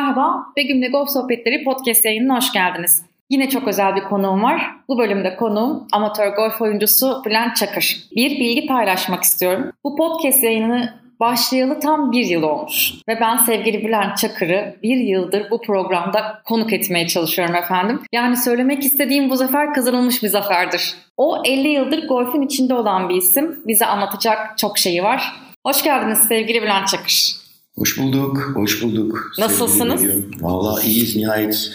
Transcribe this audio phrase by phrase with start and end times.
[0.00, 3.02] Merhaba, Begüm'le Golf Sohbetleri podcast yayınına hoş geldiniz.
[3.30, 4.70] Yine çok özel bir konuğum var.
[4.88, 7.96] Bu bölümde konuğum amatör golf oyuncusu Bülent Çakır.
[8.16, 9.72] Bir bilgi paylaşmak istiyorum.
[9.84, 12.92] Bu podcast yayını başlayalı tam bir yıl olmuş.
[13.08, 18.00] Ve ben sevgili Bülent Çakır'ı bir yıldır bu programda konuk etmeye çalışıyorum efendim.
[18.12, 20.94] Yani söylemek istediğim bu zafer kazanılmış bir zaferdir.
[21.16, 23.62] O 50 yıldır golfün içinde olan bir isim.
[23.66, 25.32] Bize anlatacak çok şeyi var.
[25.66, 27.39] Hoş geldiniz sevgili Bülent Çakır.
[27.80, 29.32] Hoş bulduk, hoş bulduk.
[29.38, 30.02] Nasılsınız?
[30.40, 31.54] Valla iyiyiz nihayet.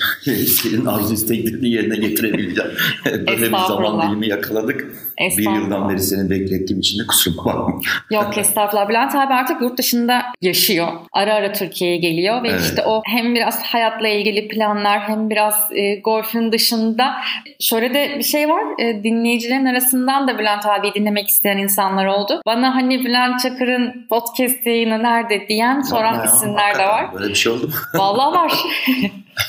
[0.47, 2.71] Senin arzu isteklerini yerine getirebileceğim.
[3.05, 4.91] Böyle bir zaman dilimi yakaladık.
[5.19, 7.79] Bir yıldan beri seni beklettiğim için de kusuruma bakma.
[8.11, 8.89] Yok estağfurullah.
[8.89, 10.87] Bülent abi artık yurt dışında yaşıyor.
[11.13, 12.61] Ara ara Türkiye'ye geliyor ve evet.
[12.61, 17.13] işte o hem biraz hayatla ilgili planlar hem biraz e, golfün dışında
[17.59, 18.63] şöyle de bir şey var.
[18.79, 22.41] E, dinleyicilerin arasından da Bülent abi dinlemek isteyen insanlar oldu.
[22.45, 27.13] Bana hani Bülent Çakır'ın podcast yayını nerede diyen soran ya, isimler de var.
[27.13, 27.73] Böyle bir şey oldu mu?
[27.93, 28.53] Vallahi var.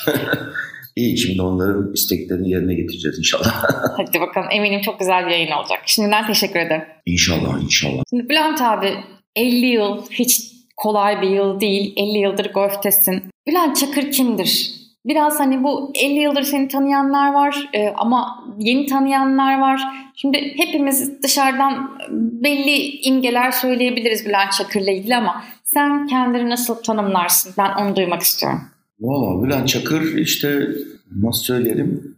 [0.96, 3.64] İyi şimdi onların isteklerini yerine getireceğiz inşallah.
[3.96, 5.82] Hadi bakalım eminim çok güzel bir yayın olacak.
[5.86, 6.84] Şimdiden teşekkür ederim.
[7.06, 8.02] İnşallah inşallah.
[8.10, 8.92] Şimdi Bülent abi
[9.36, 11.92] 50 yıl hiç kolay bir yıl değil.
[11.96, 13.22] 50 yıldır golftesin.
[13.46, 14.70] Bülent Çakır kimdir?
[15.06, 19.80] Biraz hani bu 50 yıldır seni tanıyanlar var e, ama yeni tanıyanlar var.
[20.16, 21.98] Şimdi hepimiz dışarıdan
[22.42, 27.54] belli imgeler söyleyebiliriz Bülent Çakır'la ilgili ama sen kendini nasıl tanımlarsın?
[27.58, 28.60] Ben onu duymak istiyorum.
[29.00, 30.68] Valla Bülent Çakır işte
[31.16, 32.16] nasıl söyleyelim.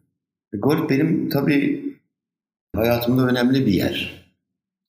[0.53, 1.95] Golf benim tabii
[2.77, 4.29] hayatımda önemli bir yer.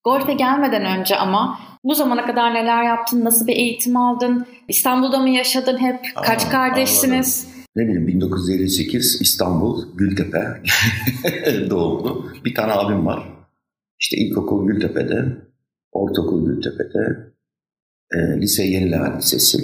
[0.03, 3.25] Golfe gelmeden önce ama bu zamana kadar neler yaptın?
[3.25, 4.45] Nasıl bir eğitim aldın?
[4.67, 5.99] İstanbul'da mı yaşadın hep?
[6.15, 7.45] Kaç Aa, kardeşsiniz?
[7.45, 7.65] Anladım.
[7.75, 10.39] Ne bileyim 1958 İstanbul Gültepe
[11.69, 12.31] doğumlu.
[12.45, 13.29] Bir tane abim var.
[13.99, 15.25] İşte ilkokul Gültepe'de,
[15.91, 17.33] ortaokul Gültepe'de,
[18.11, 19.57] e, lise Yeni Levent Lisesi,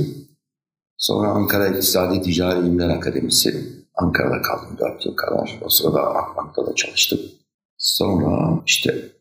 [0.98, 3.76] Sonra Ankara İktisadi Ticari İlimler Akademisi.
[3.96, 5.60] Ankara'da kaldım 4 yıl kadar.
[5.62, 7.20] O sırada Akbank'ta da çalıştım.
[7.78, 9.12] Sonra işte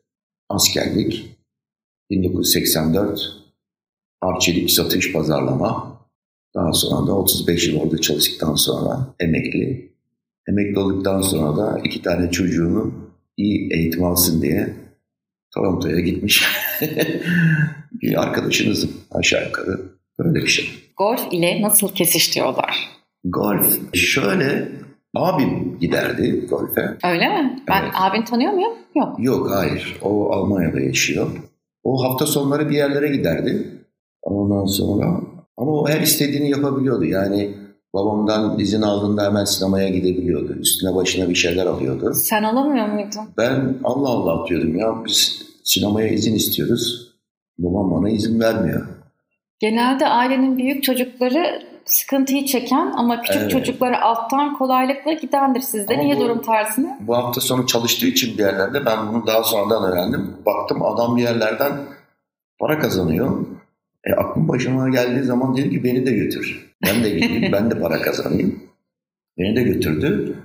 [0.48, 1.38] askerlik,
[2.10, 3.20] 1984
[4.20, 5.94] arçelik satış pazarlama.
[6.54, 9.94] Daha sonra da 35 yıl orada çalıştıktan sonra emekli.
[10.48, 12.94] Emekli olduktan sonra da iki tane çocuğunu
[13.36, 14.76] iyi eğitim alsın diye
[15.54, 16.44] Toronto'ya gitmiş
[18.02, 19.94] bir arkadaşınızım aşağı yukarı.
[20.18, 20.68] Böyle bir şey.
[20.96, 22.88] Golf ile nasıl kesiştiriyorlar?
[23.24, 24.68] Golf şöyle
[25.14, 26.96] abim giderdi golfe.
[27.04, 27.62] Öyle mi?
[27.68, 27.92] Ben evet.
[27.94, 28.72] abin tanıyor muyum?
[28.94, 29.16] Yok.
[29.18, 29.96] Yok hayır.
[30.02, 31.30] O Almanya'da yaşıyor.
[31.84, 33.80] O hafta sonları bir yerlere giderdi.
[34.22, 35.20] Ondan sonra
[35.56, 37.04] ama o her istediğini yapabiliyordu.
[37.04, 37.54] Yani
[37.94, 40.52] babamdan izin aldığında hemen sinemaya gidebiliyordu.
[40.52, 42.14] Üstüne başına bir şeyler alıyordu.
[42.14, 43.22] Sen alamıyor muydun?
[43.38, 47.14] Ben Allah Allah diyordum ya biz sinemaya izin istiyoruz.
[47.58, 48.86] Babam bana izin vermiyor.
[49.64, 53.50] Genelde ailenin büyük çocukları sıkıntıyı çeken ama küçük evet.
[53.50, 55.60] çocukları alttan kolaylıkla gidendir.
[55.60, 56.98] Sizde ama niye bu, durum tersine?
[57.00, 60.36] Bu hafta sonu çalıştığı için bir yerlerde ben bunu daha sonradan öğrendim.
[60.46, 61.72] Baktım adam bir yerlerden
[62.58, 63.46] para kazanıyor.
[64.04, 66.74] E, aklım başıma geldiği zaman dedim ki beni de götür.
[66.86, 68.62] Ben de gideyim, ben de para kazanayım.
[69.38, 70.38] Beni de götürdü.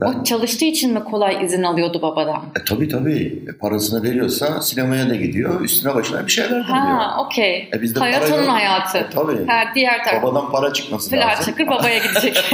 [0.00, 2.42] Ben, o çalıştığı için mi kolay izin alıyordu babadan?
[2.60, 3.42] E, tabii tabii.
[3.48, 5.60] E, parasını veriyorsa sinemaya da gidiyor.
[5.60, 6.64] Üstüne başına bir şeyler diyor.
[6.64, 7.70] Ha okey.
[7.72, 8.98] E, Hayat onun hayatı.
[8.98, 9.46] E, tabii.
[9.46, 10.22] Ha, diğer taraf.
[10.22, 11.44] Babadan para çıkması Pilar lazım.
[11.44, 12.44] Çakır babaya gidecek.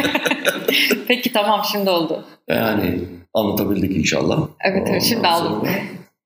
[1.09, 2.25] Peki tamam şimdi oldu.
[2.49, 3.01] Yani
[3.35, 4.49] anlatabildik inşallah.
[4.65, 5.69] Evet evet şimdi aldım.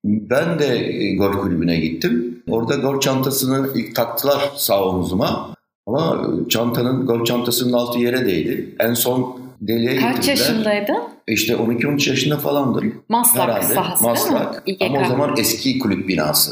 [0.03, 2.43] Ben de e, golf kulübüne gittim.
[2.49, 5.49] Orada golf çantasını ilk taktılar sağ omuzuma.
[5.87, 8.75] Ama çantanın, golf çantasının altı yere değdi.
[8.79, 10.35] En son deliye Kaç getirdiler.
[10.35, 10.97] yaşındaydın?
[11.27, 13.03] İşte 12-13 yaşında falandım.
[13.09, 13.73] Maslak herhalde.
[13.73, 14.67] sahası Maslak.
[14.67, 14.87] değil mi?
[14.97, 16.51] Ama o zaman eski kulüp binası.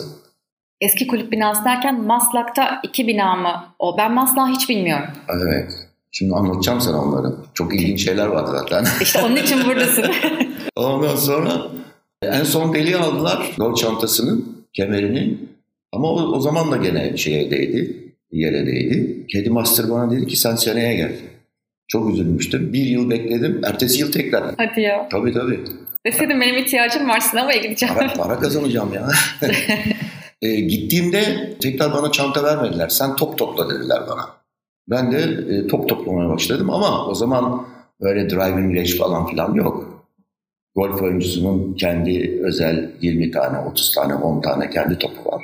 [0.81, 3.66] Eski kulüp binası derken Maslak'ta iki bina mı?
[3.80, 5.08] O ben Maslak'ı hiç bilmiyorum.
[5.30, 5.72] Evet.
[6.12, 7.36] Şimdi anlatacağım sana onları.
[7.53, 8.86] Çok ilginç şeyler var zaten.
[9.02, 10.06] İşte onun için buradasın.
[10.75, 11.52] Ondan sonra
[12.22, 13.52] en son deliği aldılar.
[13.58, 15.38] Gol çantasının, kemerini.
[15.94, 17.98] Ama o, o zaman da gene şeye değdi.
[18.31, 19.25] Yere değdi.
[19.30, 21.16] Kedi Master bana dedi ki sen seneye gel.
[21.88, 22.74] Çok üzülmüştüm.
[22.74, 23.62] Bir yıl bekledim.
[23.65, 24.56] Ertesi yıl tekrar.
[24.57, 25.09] Hadi ya.
[25.12, 25.59] Tabii tabii.
[26.06, 27.95] Deseydin benim ihtiyacım var sinemaya gideceğim.
[27.95, 29.09] Para, para kazanacağım ya.
[30.41, 32.89] e, gittiğimde tekrar bana çanta vermediler.
[32.89, 34.30] Sen top topla dediler bana.
[34.89, 35.18] Ben de
[35.56, 37.68] e, top toplamaya başladım ama o zaman
[38.01, 40.06] böyle driving range falan filan yok.
[40.75, 45.44] Golf oyuncusunun kendi özel 20 tane, 30 tane, 10 tane kendi topu var.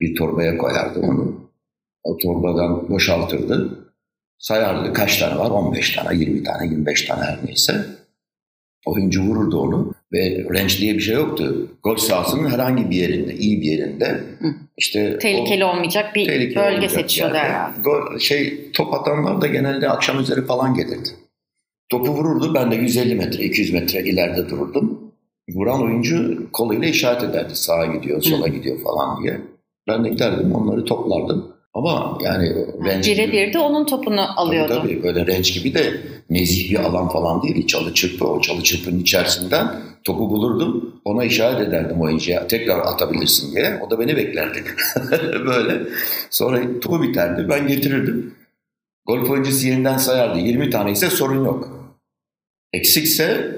[0.00, 1.34] Bir torbaya koyardı onu.
[2.04, 3.87] O torbadan boşaltırdı
[4.38, 7.86] sayardı kaç tane var 15 tane 20 tane 25 tane her neyse.
[8.86, 11.68] Oyuncu vururdu onu ve range diye bir şey yoktu.
[11.82, 14.20] Golf sahasının herhangi bir yerinde, iyi bir yerinde
[14.76, 17.80] işte tehlikeli o, olmayacak bir tehlikeli bölge olmayacak seçiyordu herhalde.
[17.80, 21.08] Gol, şey top atanlar da genelde akşam üzeri falan gelirdi.
[21.88, 22.54] Topu vururdu.
[22.54, 25.12] Ben de 150 metre, 200 metre ileride dururdum.
[25.54, 27.56] Vuran oyuncu koluyla işaret ederdi.
[27.56, 29.40] Sağa gidiyor, sola gidiyor falan diye.
[29.88, 31.57] Ben de giderdim, onları toplardım.
[31.78, 32.48] Ama yani
[33.02, 34.74] gibi- Birebir de onun topunu alıyordu.
[34.74, 37.66] Tabii, tabii böyle range gibi de nezih bir alan falan değil.
[37.66, 41.00] Çalı çırpı, o çalı çırpının içerisinden topu bulurdum.
[41.04, 42.46] Ona işaret ederdim oyuncuya.
[42.46, 43.80] Tekrar atabilirsin diye.
[43.86, 44.64] O da beni beklerdi.
[45.46, 45.82] böyle.
[46.30, 47.46] Sonra topu biterdi.
[47.48, 48.34] Ben getirirdim.
[49.06, 50.38] Golf oyuncusu yeniden sayardı.
[50.38, 51.68] 20 tane ise sorun yok.
[52.72, 53.56] Eksikse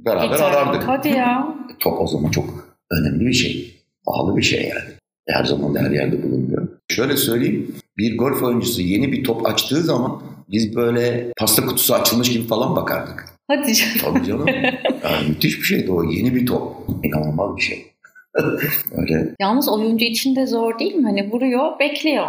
[0.00, 0.44] beraber Yeter.
[0.44, 0.82] arardık.
[0.88, 1.56] Hadi ya.
[1.80, 2.44] Top o zaman çok
[2.90, 3.74] önemli bir şey.
[4.06, 4.90] Pahalı bir şey yani.
[5.28, 6.67] Her zaman her yerde bulunmuyor.
[6.90, 7.74] Şöyle söyleyeyim.
[7.98, 12.76] Bir golf oyuncusu yeni bir top açtığı zaman biz böyle pasta kutusu açılmış gibi falan
[12.76, 13.24] bakardık.
[13.48, 13.94] Hadi canım.
[14.02, 14.46] Tabii canım.
[15.04, 16.04] Yani müthiş bir şeydi o.
[16.04, 16.76] Yeni bir top.
[17.04, 17.86] İnanılmaz bir şey.
[18.92, 21.04] Öyle Yalnız oyuncu için de zor değil mi?
[21.04, 22.26] Hani vuruyor, bekliyor.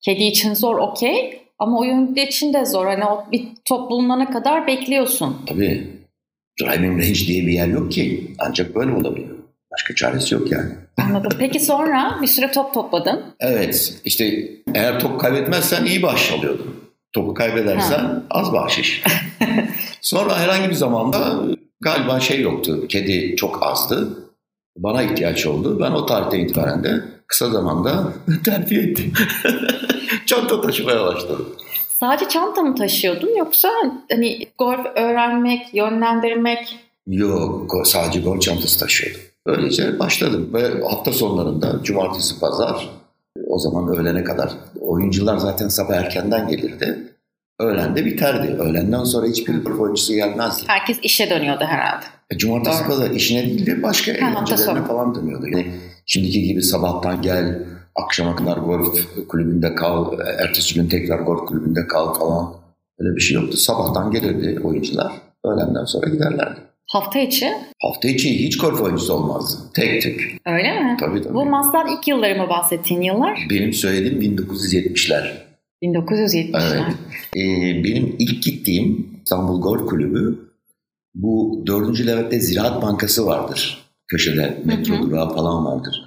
[0.00, 2.86] Kedi için zor okey ama oyuncu için de zor.
[2.86, 5.36] Hani o bir top bulunana kadar bekliyorsun.
[5.46, 5.86] tabii
[6.62, 8.30] driving range diye bir yer yok ki.
[8.38, 9.29] Ancak böyle olabiliyor.
[9.72, 10.70] Başka çaresi yok yani.
[10.96, 11.32] Anladım.
[11.38, 13.22] Peki sonra bir süre top topladın.
[13.40, 16.80] Evet işte eğer top kaybetmezsen iyi bahşiş alıyordun.
[17.12, 19.02] Topu kaybedersen az bahşiş.
[20.00, 21.42] Sonra herhangi bir zamanda
[21.80, 22.88] galiba şey yoktu.
[22.88, 24.08] Kedi çok azdı.
[24.76, 25.80] Bana ihtiyaç oldu.
[25.80, 28.12] Ben o tarihten itibaren de kısa zamanda
[28.44, 29.12] terfi ettim.
[30.26, 31.56] Çanta taşımaya başladım.
[31.88, 33.68] Sadece çanta mı taşıyordun yoksa
[34.10, 39.20] hani golf öğrenmek, yönlendirmek Yok sadece gol çantası taşıyordum.
[39.46, 42.90] Böylece başladım ve hafta sonlarında cumartesi pazar
[43.46, 44.50] o zaman öğlene kadar
[44.80, 46.98] oyuncular zaten sabah erkenden gelirdi.
[47.60, 48.56] Öğlende biterdi.
[48.58, 50.62] Öğlenden sonra hiçbir golf oyuncusu gelmezdi.
[50.66, 52.04] herkes işe dönüyordu herhalde.
[52.30, 52.88] E, Cumartesi Doğru.
[52.88, 55.46] pazar işine değil de başka eğlencelerine falan dönüyordu.
[55.46, 55.72] Yani
[56.06, 57.58] şimdiki gibi sabahtan gel,
[57.96, 58.98] akşama kadar golf
[59.28, 62.54] kulübünde kal, ertesi gün tekrar golf kulübünde kal falan.
[62.98, 63.56] Öyle bir şey yoktu.
[63.56, 65.12] Sabahtan gelirdi oyuncular.
[65.44, 66.60] Öğlenden sonra giderlerdi.
[66.92, 67.52] Hafta içi
[67.82, 69.58] Hafta içi hiç golf oyuncusu olmazdı.
[69.74, 70.20] Tek tek.
[70.46, 70.96] öyle mi?
[71.00, 71.34] Tabii tabii.
[71.34, 73.46] Bu Mazda ilk yılları mı bahsettiğin yıllar?
[73.50, 75.32] Benim söylediğim 1970'ler.
[75.82, 76.72] 1970'ler.
[76.72, 76.94] Evet.
[77.36, 80.38] Ee, benim ilk gittiğim İstanbul Golf Kulübü
[81.14, 82.06] bu 4.
[82.06, 83.78] Levent'te Ziraat Bankası vardır.
[84.08, 85.02] Köşede metro Hı hı.
[85.02, 86.04] durağı falan vardır.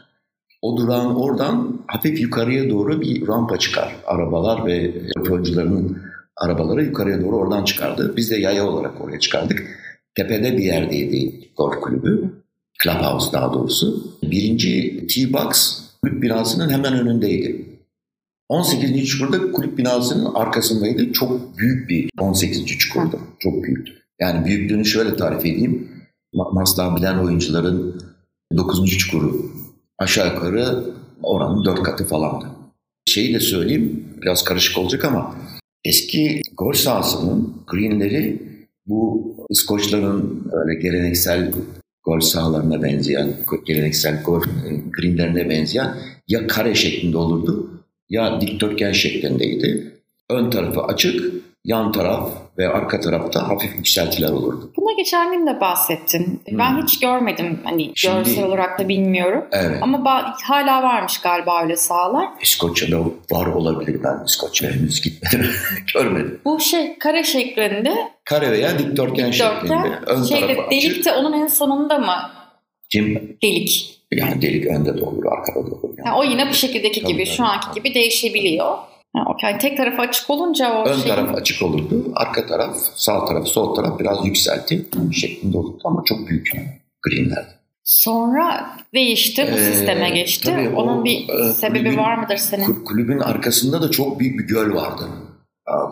[0.62, 3.96] O durağın oradan hafif yukarıya doğru bir rampa çıkar.
[4.06, 5.98] Arabalar ve golf oyuncularının
[6.38, 8.14] arabaları yukarıya doğru oradan çıkardı.
[8.18, 9.80] Biz de yaya olarak oraya çıkardık.
[10.16, 12.34] Tepede bir yerdeydi golf kulübü.
[12.84, 14.18] Clubhouse daha doğrusu.
[14.24, 17.66] Birinci T-Box kulüp binasının hemen önündeydi.
[18.50, 19.06] 18.
[19.06, 21.14] çukurda kulüp binasının arkasındaydı.
[21.14, 22.66] Çok büyük bir 18.
[22.66, 23.18] çukurda.
[23.40, 23.94] Çok büyüktü.
[24.22, 25.90] Yani büyüklüğünü şöyle tarif edeyim.
[26.34, 28.02] Ma- Mars'tan bilen oyuncuların
[28.58, 28.98] 9.
[28.98, 29.52] çukuru
[30.00, 30.84] aşağı yukarı
[31.24, 32.46] oranın 4 katı falandı.
[33.06, 35.36] Şeyi de söyleyeyim, biraz karışık olacak ama
[35.86, 38.53] eski golf sahasının greenleri
[38.86, 41.52] bu İskoçların öyle geleneksel
[42.04, 43.34] golf sahalarına benzeyen,
[43.66, 45.96] geleneksel golf e, greenlerine benzeyen
[46.28, 47.70] ya kare şeklinde olurdu
[48.10, 49.94] ya dikdörtgen şeklindeydi.
[50.30, 51.34] Ön tarafı açık,
[51.66, 54.72] yan taraf ve arka tarafta hafif yükseltiler olurdu.
[54.78, 56.42] Buna geçen gün de bahsettin.
[56.52, 57.96] Ben hiç görmedim hani Hmm.
[57.96, 59.46] Şimdi- görsel olarak da bilmiyorum.
[59.52, 59.78] Evet.
[59.82, 62.28] Ama ba- hala varmış galiba öyle sahalar.
[62.42, 65.52] İskoçya'da var olabilir ben İskoçya'ya henüz gitmedim,
[65.94, 66.40] görmedim.
[66.46, 67.94] Bu şey kare şeklinde
[68.26, 69.70] Kare veya dikdörtgen şeklinde.
[69.74, 70.72] dörtgen Ön şeyde tarafı açık.
[70.72, 72.16] delik de onun en sonunda mı?
[72.90, 73.38] Kim?
[73.44, 74.00] Delik.
[74.12, 75.90] Yani delik önde de olur, arkada da olur.
[75.98, 76.08] Yani.
[76.08, 77.36] Yani o yine bu şekildeki Tabii, gibi tabii.
[77.36, 78.78] şu anki gibi değişebiliyor.
[79.16, 83.26] Yani o- tek tarafı açık olunca o Ön şey taraf açık olurdu, arka taraf, sağ
[83.26, 86.52] taraf, sol taraf biraz yükselti şeklinde olurdu ama çok büyük
[87.02, 87.48] greenlerdi.
[87.84, 90.46] sonra değişti bu Ee, sisteme geçti.
[90.56, 92.64] tabii o, Onun bir e, sebebi kulübün- var mıdır senin?
[92.66, 95.04] Kul- Kulübün arkasında da çok büyük bir göl vardı.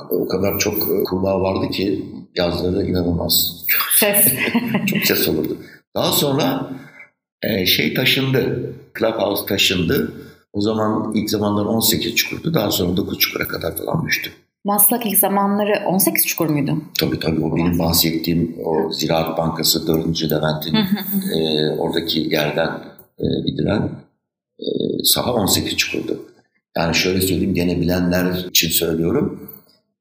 [0.10, 3.66] O kadar çok e, kurbağa vardı ki yazları inanılmaz.
[3.96, 4.34] Ses.
[4.88, 5.58] Çok ses olurdu.
[5.96, 6.70] Daha sonra
[7.44, 8.74] e, şey taşındı.
[9.00, 10.14] Clubhouse taşındı.
[10.54, 12.54] O zaman ilk zamanlar 18 çukurdu.
[12.54, 14.32] Daha sonra 9 çukura kadar falan düştü.
[14.64, 16.78] Maslak ilk zamanları 18 çukur muydu?
[17.00, 20.32] Tabii tabii o benim bahsettiğim o Ziraat Bankası 4.
[20.32, 20.76] Levent'in
[21.36, 22.70] e, oradaki yerden
[23.20, 23.90] e, gidilen
[24.60, 24.66] e,
[25.04, 26.26] saha 18 çukurdu.
[26.78, 29.50] Yani şöyle söyleyeyim gene bilenler için söylüyorum.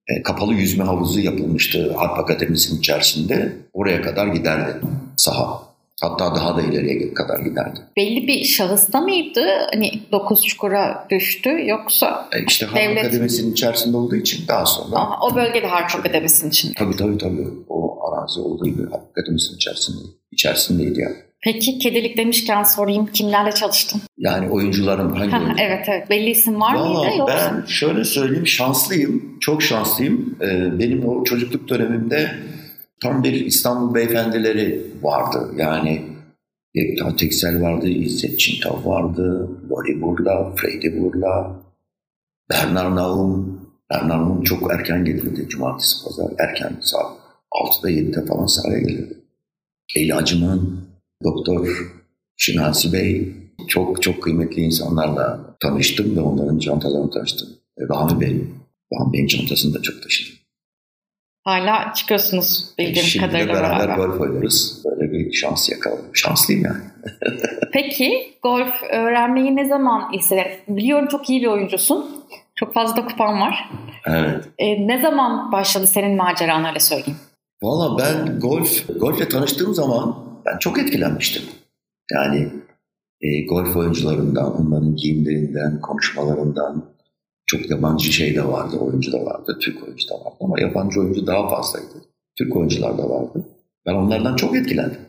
[0.08, 3.56] E, kapalı yüzme havuzu yapılmıştı Harp Akademisi'nin içerisinde.
[3.72, 4.80] Oraya kadar giderdi
[5.16, 5.69] saha.
[6.02, 7.80] Hatta daha da ileriye kadar giderdi.
[7.96, 9.40] Belli bir şahısta mıydı?
[9.74, 14.96] Hani 9 çukura düştü yoksa E, işte Harp Devlet- Akademisi'nin içerisinde olduğu için daha sonra
[14.96, 16.72] Aha, o bölgede Harp Akademisi'nin için.
[16.78, 17.46] Tabii tabii tabii.
[17.68, 17.90] O
[18.20, 19.98] mütevazı olduğu gibi hakikatimizin içerisinde,
[20.32, 21.16] içerisindeydi yani.
[21.42, 24.00] Peki kedilik demişken sorayım kimlerle çalıştın?
[24.18, 25.62] Yani oyuncuların hangi oyuncu?
[25.62, 27.52] evet evet belli isim var Vallahi mıydı yoksa?
[27.62, 29.38] Ben şöyle söyleyeyim şanslıyım.
[29.40, 30.36] Çok şanslıyım.
[30.42, 32.30] Ee, benim o çocukluk dönemimde
[33.02, 35.54] tam bir İstanbul beyefendileri vardı.
[35.56, 36.02] Yani
[36.74, 41.60] Yekta Teksel vardı, İzzet Çintav vardı, Lori Burla, Freddy Burla,
[42.50, 43.60] Bernard Nahum.
[43.90, 45.48] Bernard Nahum çok erken gelirdi.
[45.48, 47.16] Cumartesi, pazar erken saat
[47.52, 49.18] 6'da 7'de falan sahaya gelirdi.
[49.96, 50.80] Leyla Acıman,
[51.24, 51.92] Doktor
[52.36, 53.34] Şinasi Bey,
[53.68, 57.48] çok çok kıymetli insanlarla tanıştım ve onların çantalarını tanıştım.
[57.80, 58.44] Rahmi Bey,
[58.92, 60.39] Rahmi Bey'in çantasını da çok taşıdım.
[61.44, 64.04] Hala çıkıyorsunuz bildiğim Şimdi kadarıyla beraber beraber.
[64.06, 64.82] golf oynuyoruz.
[64.84, 66.04] Böyle bir şans yakaladım.
[66.12, 66.82] Şanslıyım yani.
[67.72, 70.46] Peki golf öğrenmeyi ne zaman istedin?
[70.68, 72.24] Biliyorum çok iyi bir oyuncusun.
[72.54, 73.70] Çok fazla da kupan var.
[74.06, 74.44] Evet.
[74.58, 77.18] E, ne zaman başladı senin maceran öyle söyleyeyim.
[77.62, 80.16] Valla ben golf, golfle tanıştığım zaman
[80.46, 81.42] ben çok etkilenmiştim.
[82.12, 82.48] Yani
[83.20, 86.84] e, golf oyuncularından, onların giyimlerinden, konuşmalarından
[87.50, 91.26] çok yabancı şey de vardı, oyuncu da vardı, Türk oyuncu da vardı ama yabancı oyuncu
[91.26, 91.94] daha fazlaydı.
[92.38, 93.44] Türk oyuncular da vardı.
[93.86, 95.00] Ben onlardan çok etkilendim.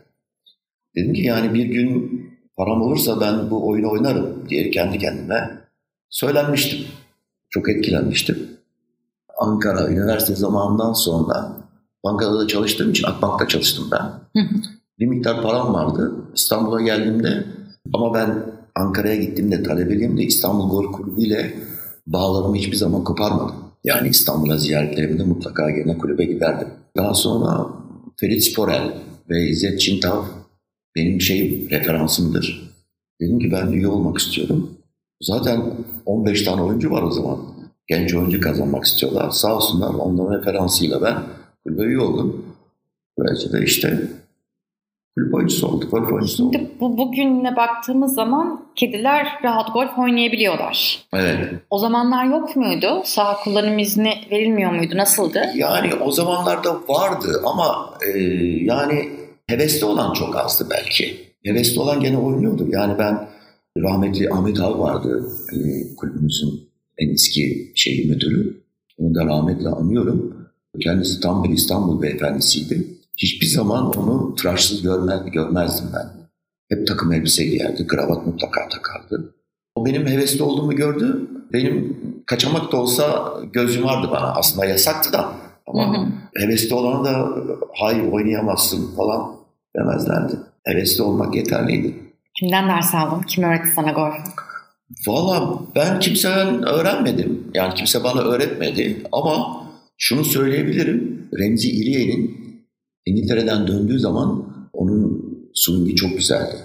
[0.96, 2.22] Dedim ki yani bir gün
[2.56, 5.58] param olursa ben bu oyunu oynarım diye kendi kendime
[6.10, 6.78] söylenmiştim.
[7.50, 8.48] Çok etkilenmiştim.
[9.38, 11.56] Ankara üniversite zamanından sonra
[12.04, 14.02] bankada da çalıştığım için Akbank'ta çalıştım ben.
[14.98, 16.12] Bir miktar param vardı.
[16.34, 17.44] İstanbul'a geldiğimde
[17.94, 18.44] ama ben
[18.74, 21.54] Ankara'ya gittiğimde talebeliğimde İstanbul Golf Kulübü ile
[22.06, 23.54] bağlarımı hiçbir zaman koparmadım.
[23.84, 26.68] Yani İstanbul'a ziyaretlerimde mutlaka gene kulübe giderdim.
[26.96, 27.66] Daha sonra
[28.20, 28.94] Ferit Sporel
[29.30, 30.24] ve İzzet Çintav
[30.96, 32.72] benim şey referansımdır.
[33.20, 34.70] Dedim ki ben üye olmak istiyorum.
[35.22, 35.62] Zaten
[36.06, 37.38] 15 tane oyuncu var o zaman.
[37.86, 39.30] Genç oyuncu kazanmak istiyorlar.
[39.30, 41.22] Sağ olsunlar onların referansıyla ben
[41.64, 42.44] kulübe üye oldum.
[43.18, 44.08] Böylece de işte
[45.16, 46.36] kulüp oyuncusu olduk, golf oyuncusu.
[46.36, 51.04] Şimdi bu bugüne baktığımız zaman kediler rahat golf oynayabiliyorlar.
[51.12, 51.54] Evet.
[51.70, 53.02] O zamanlar yok muydu?
[53.04, 54.96] Sağ kullanım izni verilmiyor muydu?
[54.96, 55.42] Nasıldı?
[55.54, 58.18] Yani o zamanlarda vardı ama e,
[58.64, 59.08] yani
[59.46, 61.16] hevesli olan çok azdı belki.
[61.44, 62.66] Hevesli olan gene oynuyordu.
[62.70, 63.28] Yani ben
[63.78, 65.56] rahmetli Ahmet abi vardı e,
[65.96, 68.62] kulübümüzün en eski şeyi müdürü.
[68.98, 70.36] Onu da rahmetle anıyorum.
[70.80, 72.86] Kendisi tam bir İstanbul beyefendisiydi.
[73.16, 76.22] Hiçbir zaman onu tıraşsız görmez, görmezdim ben.
[76.76, 79.34] Hep takım elbise giyerdi, kravat mutlaka takardı.
[79.74, 81.28] O benim hevesli olduğumu gördü.
[81.52, 84.34] Benim kaçamak da olsa gözüm vardı bana.
[84.34, 85.32] Aslında yasaktı da.
[85.66, 86.06] Ama Hı hı.
[86.36, 87.28] hevesli olana da
[87.74, 89.36] hayır oynayamazsın falan
[89.76, 90.34] demezlerdi.
[90.64, 91.94] Hevesli olmak yeterliydi.
[92.38, 93.22] Kimden ders aldın?
[93.22, 94.14] Kim öğretti sana golf?
[95.06, 97.50] Valla ben kimseden öğrenmedim.
[97.54, 99.02] Yani kimse bana öğretmedi.
[99.12, 99.62] Ama
[99.98, 101.28] şunu söyleyebilirim.
[101.38, 102.41] Remzi İriyel'in
[103.06, 106.56] İngiltere'den döndüğü zaman onun swingi çok güzeldi.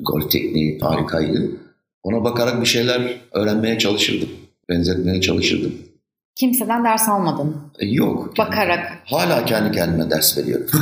[0.00, 1.50] Golf tekniği harikaydı.
[2.02, 4.28] Ona bakarak bir şeyler öğrenmeye çalışırdım.
[4.68, 5.72] Benzetmeye çalışırdım.
[6.36, 7.56] Kimseden ders almadın.
[7.78, 8.38] E, yok.
[8.38, 9.02] Bakarak.
[9.04, 10.66] Hala kendi kendime ders veriyorum.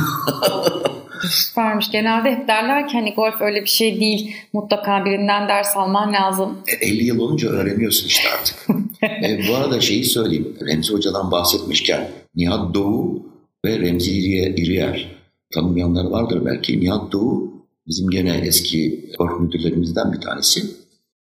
[1.29, 1.91] Süpermiş.
[1.91, 4.35] Genelde hep derler ki hani golf öyle bir şey değil.
[4.53, 6.57] Mutlaka birinden ders alman lazım.
[6.81, 8.55] E, 50 yıl olunca öğreniyorsun işte artık.
[9.23, 10.57] e, bu arada şeyi söyleyeyim.
[10.67, 13.30] Remzi Hoca'dan bahsetmişken Nihat Doğu
[13.65, 15.15] ve Remzi İriye- İriyer
[15.53, 16.79] tanımayanlar vardır belki.
[16.79, 17.53] Nihat Doğu
[17.87, 20.61] bizim gene eski golf müdürlerimizden bir tanesi.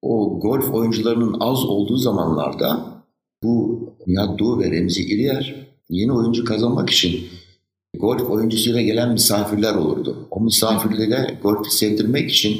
[0.01, 2.85] O golf oyuncularının az olduğu zamanlarda
[3.43, 7.19] bu Nihat Doğu ve Remzi İriyer yeni oyuncu kazanmak için
[7.99, 10.27] golf oyuncusuyla gelen misafirler olurdu.
[10.31, 12.57] O misafirlere golfü sevdirmek için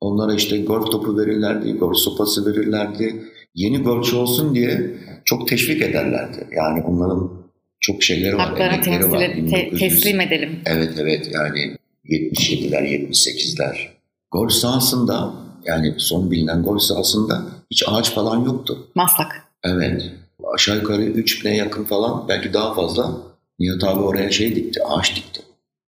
[0.00, 3.22] onlara işte golf topu verirlerdi, golf sopası verirlerdi.
[3.54, 6.48] Yeni golfçü olsun diye çok teşvik ederlerdi.
[6.56, 7.41] Yani onların
[7.82, 9.22] çok şeyleri var, Haklarını temsil var.
[9.22, 10.60] et- te- 1900 teslim edelim.
[10.66, 13.88] Evet evet yani 77'ler 78'ler.
[14.30, 15.32] Golf sahasında
[15.64, 18.86] yani son bilinen golf sahasında hiç ağaç falan yoktu.
[18.94, 19.44] Maslak.
[19.64, 20.10] Evet.
[20.54, 23.16] Aşağı yukarı 3000'e yakın falan belki daha fazla
[23.58, 25.42] Nihat abi oraya şey dikti, ağaç dikti.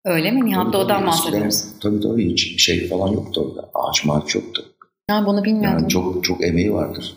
[0.06, 0.46] Öyle mi?
[0.46, 1.64] Nihat Tabii, Doğu'dan tabii, bahsediyoruz.
[1.82, 3.70] Tabii tabii hiç şey falan yoktu orada.
[3.74, 4.66] Ağaç mağaç yoktu.
[5.10, 5.80] Ha, bunu bilmiyordum.
[5.80, 7.14] Yani çok çok emeği vardır.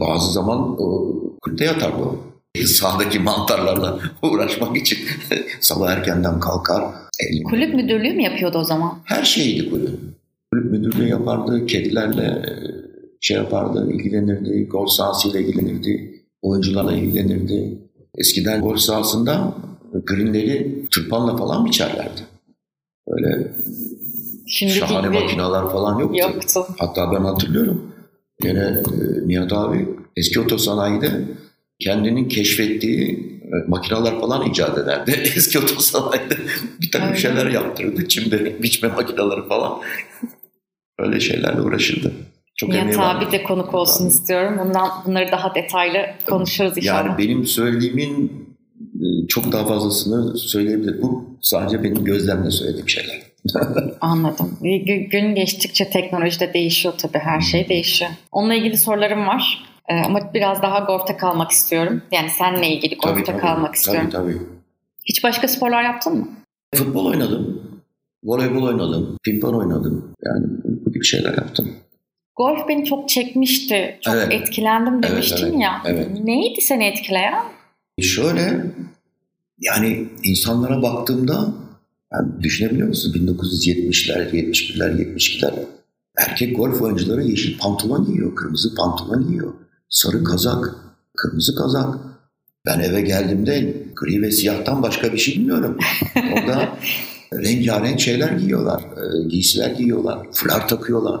[0.00, 2.18] Bazı zaman o, kulüpte yatardı o.
[2.62, 4.98] Sağdaki mantarlarla uğraşmak için
[5.60, 6.84] sabah erkenden kalkar.
[7.20, 8.98] elini- Kulüp müdürlüğü mü yapıyordu o zaman?
[9.04, 9.98] Her şeydi kulüp.
[10.52, 12.50] Kulüp müdürlüğü yapardı, kedilerle e,
[13.20, 17.78] şey yapardı, ilgilenirdi, gol sahasıyla ilgilenirdi, oyuncularla ilgilenirdi.
[18.18, 19.54] Eskiden gol sahasında
[20.06, 22.20] greenleri tırpanla falan biçerlerdi.
[23.08, 23.52] Böyle
[24.46, 26.18] Şimdiki şahane gibi makineler falan yoktu.
[26.20, 26.66] yoktu.
[26.78, 27.92] Hatta ben hatırlıyorum.
[28.42, 28.82] Gene e,
[29.28, 31.10] Nihat abi eski otosanayide
[31.80, 33.34] kendinin keşfettiği
[33.68, 35.10] makineler falan icat ederdi.
[35.36, 36.36] Eski otosanayide
[36.80, 37.18] bir takım Öyle.
[37.18, 38.08] şeyler yaptırırdı.
[38.08, 39.80] Çimde biçme makineleri falan.
[40.98, 42.12] Öyle şeylerle uğraşırdı.
[42.56, 44.60] Çok Nihat abi de konuk olsun istiyorum.
[44.64, 47.04] Bundan bunları daha detaylı konuşuruz inşallah.
[47.04, 48.32] Yani benim söylediğimin
[48.94, 51.02] e, çok daha fazlasını söyleyebilirim.
[51.02, 53.22] Bu sadece benim gözlemle söylediğim şeyler.
[54.00, 54.58] Anladım.
[54.62, 57.18] Gü- Gün geçtikçe teknolojide değişiyor tabii.
[57.18, 58.10] Her şey değişiyor.
[58.32, 59.64] Onunla ilgili sorularım var.
[59.88, 62.02] Ee, ama biraz daha golfte kalmak istiyorum.
[62.12, 64.10] Yani seninle ilgili golfte kalmak istiyorum.
[64.12, 64.42] Tabii tabii.
[65.04, 66.28] Hiç başka sporlar yaptın mı?
[66.74, 67.62] Futbol oynadım.
[68.24, 69.18] Voleybol oynadım.
[69.24, 70.12] Pimpon oynadım.
[70.24, 70.46] Yani
[70.86, 71.68] bu gibi şeyler yaptım.
[72.36, 73.98] Golf beni çok çekmişti.
[74.00, 74.32] Çok Evet.
[74.32, 75.82] etkilendim Evet, demiştin evet, ya.
[75.86, 76.08] evet.
[76.24, 77.42] Neydi seni etkileyen?
[78.00, 78.64] Şöyle
[79.60, 81.48] yani insanlara baktığımda
[82.12, 83.12] yani düşünebiliyor musun?
[83.14, 85.52] 1970'ler, 71'ler, 72'ler
[86.18, 89.52] erkek golf oyuncuları yeşil pantolon giyiyor, kırmızı pantolon giyiyor,
[89.88, 90.74] sarı kazak,
[91.16, 91.94] kırmızı kazak.
[92.66, 95.78] Ben eve geldiğimde gri ve siyahtan başka bir şey bilmiyorum.
[96.16, 96.68] Orada
[97.32, 101.20] rengarenk şeyler giyiyorlar, e, giysiler giyiyorlar, fular takıyorlar,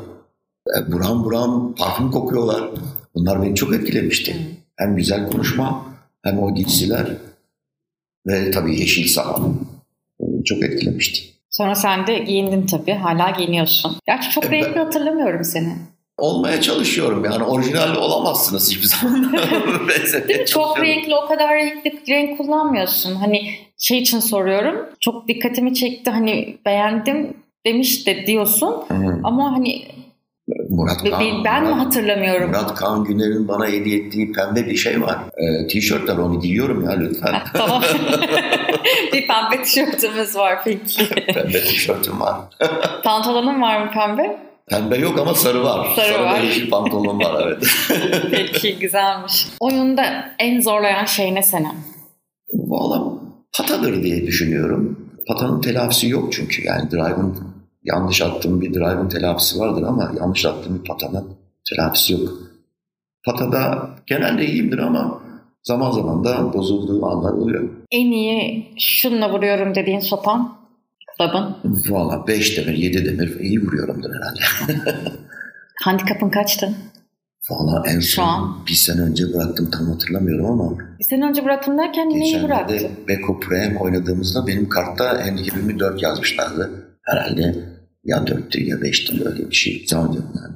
[0.78, 2.70] e, buram buram parfüm kokuyorlar.
[3.14, 4.36] Bunlar beni çok etkilemişti.
[4.76, 5.86] Hem güzel konuşma
[6.22, 7.16] hem o giysiler
[8.26, 9.40] ve tabii yeşil saha.
[10.44, 11.34] Çok etkilemişti.
[11.50, 12.92] Sonra sen de giyindin tabii.
[12.92, 13.96] Hala giyiniyorsun.
[14.06, 15.76] Gerçi çok E, renkli hatırlamıyorum seni.
[16.18, 19.20] Olmaya çalışıyorum yani orijinal olamazsınız hiçbir zaman.
[19.86, 20.46] Mi?
[20.46, 23.14] Çok renkli, o kadar renkli renk kullanmıyorsun.
[23.14, 24.76] Hani şey için soruyorum.
[25.00, 26.10] Çok dikkatimi çekti.
[26.10, 28.68] Hani beğendim demiş de diyorsun.
[28.88, 29.20] Hı.
[29.24, 29.84] Ama hani
[30.68, 32.48] Murat Kaan, be- ben mi Murat- hatırlamıyorum?
[32.50, 35.18] Murat Kaan Güner'in bana hediye ettiği pembe bir şey var.
[35.36, 37.34] Ee, tişörtler onu giyiyorum ya lütfen.
[37.54, 37.82] tamam.
[39.12, 41.08] bir pembe tişörtümüz var peki.
[41.08, 42.34] pembe tişörtüm var.
[43.04, 44.36] Pantolonun var mı pembe?
[44.70, 45.88] Pembe yok ama sarı var.
[45.96, 46.40] Sarı da var.
[46.40, 47.66] yeşil pantolon var evet.
[48.30, 49.46] Peki güzelmiş.
[49.60, 51.68] Oyunda en zorlayan şey ne seni?
[52.52, 53.12] Valla
[53.58, 55.10] patadır diye düşünüyorum.
[55.28, 57.38] Patanın telafisi yok çünkü yani drive'ın
[57.84, 61.36] yanlış attığım bir drive'ın telafisi vardır ama yanlış attığım bir patanın
[61.70, 62.28] telafisi yok.
[63.26, 65.20] Patada genelde iyiyimdir ama
[65.62, 67.68] zaman zaman da bozulduğu anlar oluyor.
[67.90, 70.63] En iyi şununla vuruyorum dediğin sopan?
[71.18, 71.56] Club'ın.
[71.90, 74.40] Valla 5 demir 7 demir iyi vuruyorumdur herhalde.
[75.84, 76.74] Handikapın kaçtı?
[77.50, 78.56] Valla en Şu son an?
[78.68, 83.40] bir sene önce bıraktım tam hatırlamıyorum ama Bir sene önce bıraktım derken neyi geçenlerde Beko
[83.40, 86.70] Prem oynadığımızda benim kartta handicap'imi 4 yazmışlardı.
[87.02, 87.54] Herhalde
[88.04, 90.54] ya 4'tü ya 5'ti öyle bir şey zannediyorum yani.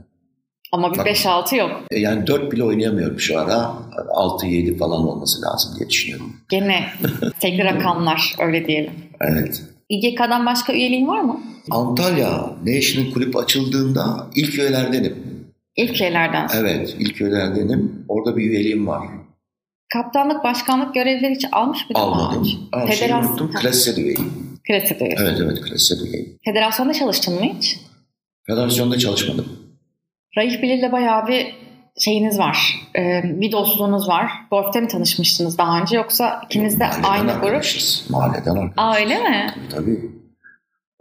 [0.73, 1.71] Ama bir Bak- 5-6 yok.
[1.91, 3.73] E Yani 4 bile oynayamıyorum şu ara.
[4.15, 6.37] 6-7 falan olması lazım diye düşünüyorum.
[6.49, 6.85] Gene
[7.41, 8.93] tek rakamlar öyle diyelim.
[9.21, 9.63] Evet.
[9.89, 11.41] İGK'dan başka üyeliğin var mı?
[11.71, 15.17] Antalya National Kulüp açıldığında ilk üyelerdenim.
[15.77, 16.49] İlk şeylerden.
[16.55, 18.05] Evet ilk üyelerdenim.
[18.09, 19.09] Orada bir üyeliğim var.
[19.93, 22.49] Kaptanlık, başkanlık görevleri hiç almış mıydın Almadım.
[22.73, 23.51] Aa, Federasyon- unuttum.
[23.53, 24.33] Ha, Klasede üyeyim.
[24.69, 25.17] Klasik üyesi.
[25.23, 26.39] Evet evet klasede üyeyim.
[26.45, 27.79] Federasyonda çalıştın mı hiç?
[28.47, 29.47] Federasyonda çalışmadım.
[30.39, 31.47] Raif Bilir'le bayağı bir
[31.99, 32.75] şeyiniz var.
[32.99, 34.31] Ee, bir dostluğunuz var.
[34.51, 37.45] Golf'te mi tanışmıştınız daha önce yoksa ikiniz de Mahalleden aynı grup?
[37.45, 38.07] arkadaşız.
[38.11, 38.73] Mahalleden arkadaşız.
[38.77, 39.47] Aa öyle mi?
[39.75, 40.01] Tabii.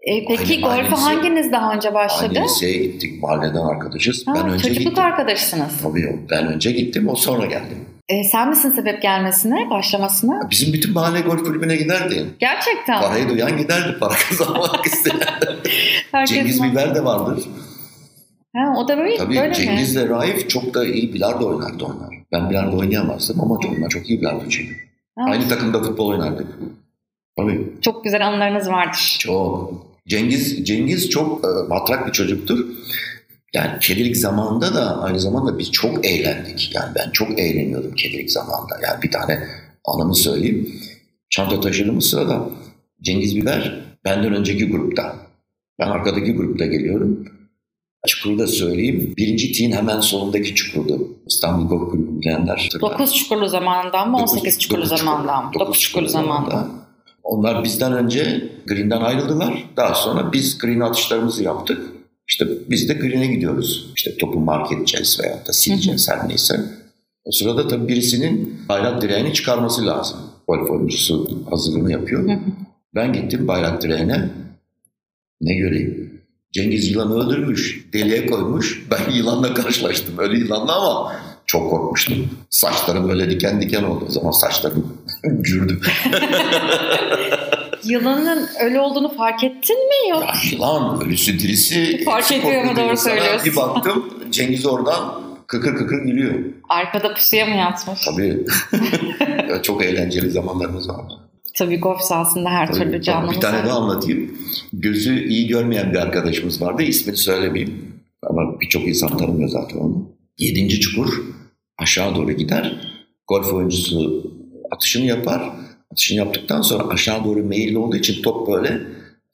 [0.08, 2.34] Ee, peki golfe hanginiz daha önce başladı?
[2.36, 3.22] Aynı liseye gittik.
[3.24, 4.28] Mahalleden arkadaşız.
[4.28, 5.04] Ha, ben önce çocukluk gittim.
[5.04, 5.82] arkadaşsınız.
[5.84, 7.10] Tabii ben önce gittim.
[7.10, 7.78] O sonra geldim.
[8.10, 10.50] Ee, sen misin sebep gelmesine, başlamasına?
[10.50, 12.26] Bizim bütün mahalle golf kulübüne giderdi.
[12.40, 13.02] Gerçekten.
[13.02, 13.98] Parayı duyan giderdi.
[14.00, 16.26] Para kazanmak isteyen.
[16.28, 16.64] Cengiz?
[16.64, 17.44] Biber de vardır.
[18.56, 19.56] Ha, o da böyle, Tabii böyle mi?
[19.56, 22.16] Cengiz'le Raif çok da iyi bilardo oynardı onlar.
[22.32, 24.72] Ben bilardo oynayamazdım ama onlar çok iyi bilardocuydu.
[25.18, 26.48] Aynı takımda futbol oynardık.
[27.38, 29.16] Tabii Çok güzel anılarınız vardır.
[29.20, 29.88] çok.
[30.08, 32.66] Cengiz Cengiz çok e, matrak bir çocuktur.
[33.54, 36.72] Yani kedilik zamanında da aynı zamanda biz çok eğlendik.
[36.76, 38.76] Yani ben çok eğleniyordum kedilik zamanında.
[38.88, 39.40] Yani bir tane
[39.86, 40.72] anımı söyleyeyim.
[41.30, 42.50] Çanta taşıdığımız sırada
[43.02, 45.16] Cengiz Biber benden önceki grupta.
[45.80, 47.26] Ben arkadaki grupta geliyorum.
[48.08, 49.14] Çukuru da söyleyeyim.
[49.18, 51.08] Birinci tiğin hemen solundaki çukurdu.
[51.28, 52.58] İstanbul Golf Kulübü bilenler.
[52.74, 53.00] hatırlar.
[53.00, 54.18] 9 çukurlu zamandan mı?
[54.18, 55.52] Dokuz- 18 çukurlu dokuz zamandan mı?
[55.54, 56.72] dokuz 9 çukurlu zamandan.
[57.24, 59.64] Onlar bizden önce green'den ayrıldılar.
[59.78, 61.82] Daha sonra biz green atışlarımızı yaptık.
[62.28, 63.92] İşte biz de green'e gidiyoruz.
[63.96, 66.60] İşte topu mark edeceğiz veya da sileceğiz her neyse.
[67.26, 70.18] O sırada tabii birisinin bayrak direğini çıkarması lazım.
[70.48, 72.30] Golf oyuncusu hazırlığını yapıyor.
[72.96, 74.30] Ben gittim bayrak direğine.
[75.42, 76.17] Ne göreyim?
[76.54, 78.84] Cengiz yılanı öldürmüş, deliğe koymuş.
[78.92, 80.16] Ben yılanla karşılaştım.
[80.18, 82.30] Öyle yılanla ama çok korkmuştum.
[82.50, 84.06] Saçlarım böyle diken diken oldu.
[84.10, 85.80] O zaman saçlarım gürdü.
[87.84, 90.10] Yılanın ölü olduğunu fark ettin mi?
[90.10, 90.22] Yok.
[90.24, 92.04] Ya yılan ölüsü dirisi.
[92.06, 92.76] Fark ediyor mu?
[92.76, 93.46] Doğru söylüyorsun.
[93.52, 96.34] Bir baktım Cengiz oradan kıkır kıkır gülüyor.
[96.70, 98.00] Arkada pusuya mı yatmış?
[98.06, 98.46] Tabii.
[99.64, 101.14] Çok eğlenceli zamanlarımız vardı.
[101.58, 104.38] Tabii golf sahasında her Tabii, türlü canlımız Bir tane daha anlatayım.
[104.74, 106.84] Gözü iyi görmeyen bir arkadaşımız vardı.
[106.84, 107.96] İsmini söylemeyeyim.
[108.24, 110.10] Ama birçok insan tanımıyor zaten onu.
[110.38, 111.22] Yedinci çukur
[111.78, 112.92] aşağı doğru gider.
[113.28, 114.24] Golf oyuncusu
[114.72, 115.52] atışını yapar.
[115.92, 118.70] Atışını yaptıktan sonra aşağı doğru meyilli olduğu için top böyle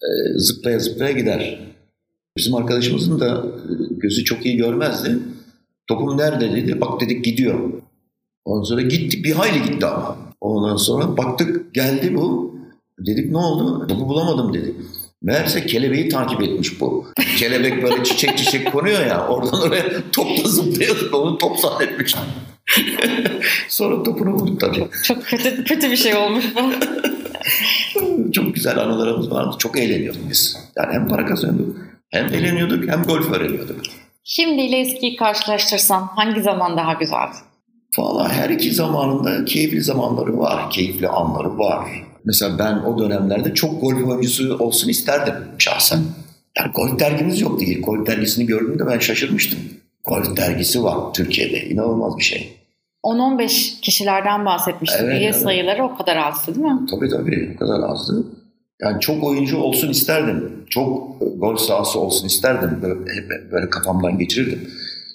[0.02, 0.08] e,
[0.38, 1.60] zıplaya zıplaya gider.
[2.38, 5.20] Bizim arkadaşımızın da e, gözü çok iyi görmezdi.
[5.88, 6.82] Topum nerede dedi.
[6.82, 7.72] Bak dedik gidiyor.
[8.46, 9.24] Ondan sonra gitti.
[9.24, 10.18] Bir hayli gitti ama.
[10.44, 12.56] Ondan sonra baktık geldi bu.
[13.00, 13.88] Dedik ne oldu?
[13.88, 14.76] Topu bulamadım dedi.
[15.22, 17.06] Meğerse kelebeği takip etmiş bu.
[17.38, 19.28] Kelebek böyle çiçek çiçek konuyor ya.
[19.28, 21.12] Oradan oraya topla zıplıyor.
[21.12, 22.16] Onu top zannetmiş.
[23.68, 24.88] Sonra topunu bulduk tabii.
[25.04, 26.72] Çok kötü kötü bir şey olmuş bu.
[28.32, 29.56] Çok güzel anılarımız vardı.
[29.60, 30.58] Çok eğleniyorduk biz.
[30.78, 31.78] Yani hem para kazanıyorduk,
[32.10, 33.82] hem eğleniyorduk, hem golf öğreniyorduk.
[34.24, 37.36] Şimdi ile eskiyi karşılaştırsan hangi zaman daha güzeldi?
[37.98, 41.88] Valla her iki zamanında keyifli zamanları var, keyifli anları var.
[42.26, 46.00] Mesela ben o dönemlerde çok golf oyuncusu olsun isterdim şahsen.
[46.58, 47.66] Yani golf dergimiz yoktu.
[47.66, 49.60] İlk golf dergisini gördüğümde ben şaşırmıştım.
[50.04, 51.70] Golf dergisi var Türkiye'de.
[51.70, 52.58] İnanılmaz bir şey.
[53.04, 55.02] 10-15 kişilerden bahsetmiştik.
[55.04, 55.36] Evet, Üye evet.
[55.36, 56.80] sayıları o kadar azdı değil mi?
[56.92, 58.26] Tabii tabii o kadar azdı.
[58.82, 60.66] Yani çok oyuncu olsun isterdim.
[60.70, 62.80] Çok golf sahası olsun isterdim.
[62.82, 64.70] Böyle, hep böyle kafamdan geçirirdim.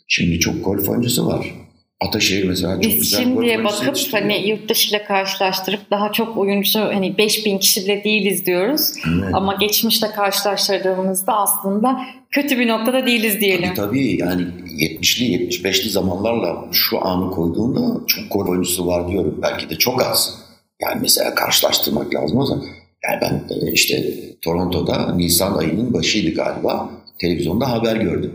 [0.08, 1.54] Şimdi çok golf oyuncusu var.
[2.00, 6.80] Ataşehir mesela çok Biz güzel şimdiye bakıp hani yurt dışı ile karşılaştırıp daha çok oyuncu
[6.80, 8.92] hani 5000 kişi bile değiliz diyoruz.
[9.06, 9.34] Evet.
[9.34, 13.74] Ama geçmişle karşılaştırdığımızda aslında kötü bir noktada değiliz diyelim.
[13.74, 14.42] Tabii tabii yani
[14.80, 19.38] 70'li 75'li zamanlarla şu anı koyduğunda çok gol oyuncusu var diyorum.
[19.42, 20.38] Belki de çok az.
[20.82, 22.64] Yani mesela karşılaştırmak lazım o zaman.
[23.04, 24.04] Yani ben e, işte
[24.42, 26.90] Toronto'da Nisan ayının başıydı galiba.
[27.18, 28.32] Televizyonda haber gördüm.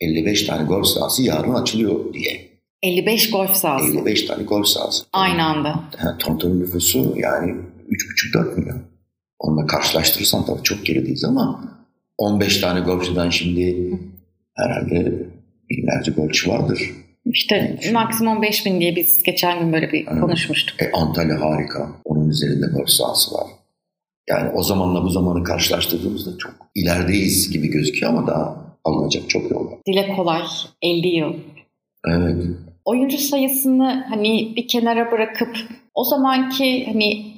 [0.00, 2.51] 55 tane golf sahası yarın açılıyor diye.
[2.82, 5.04] 55 golf sahası 55 tane golf sahası.
[5.12, 5.84] aynı anda.
[6.04, 7.54] Yani Toronto'nun nüfusu yani
[8.34, 8.82] 3,5-4 milyon.
[9.38, 11.64] Onunla karşılaştırırsan tabii çok gerideyiz ama
[12.18, 13.90] 15 tane golfçudan şimdi
[14.54, 15.12] herhalde
[15.70, 16.90] binlerce golfçü vardır.
[17.24, 20.20] İşte maksimum 5000 diye biz geçen gün böyle bir Evet.
[20.20, 20.82] konuşmuştuk.
[20.82, 21.88] E, Antalya harika.
[22.04, 23.46] Onun üzerinde golf sahası var.
[24.30, 29.66] Yani o zamanla bu zamanı karşılaştırdığımızda çok ilerideyiz gibi gözüküyor ama daha alınacak çok yol
[29.70, 29.78] var.
[29.86, 30.42] Dile kolay
[30.82, 31.34] 50 yıl.
[32.08, 32.36] Evet.
[32.84, 35.56] Oyuncu sayısını hani bir kenara bırakıp
[35.94, 37.32] o zamanki hani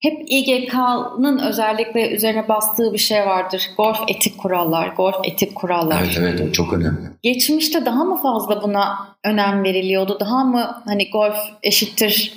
[0.00, 3.70] hep İGK'nın özellikle üzerine bastığı bir şey vardır.
[3.76, 6.02] Golf etik kurallar, golf etik kurallar.
[6.04, 7.08] Evet evet o çok önemli.
[7.22, 10.16] Geçmişte daha mı fazla buna önem veriliyordu?
[10.20, 12.32] Daha mı hani golf eşittir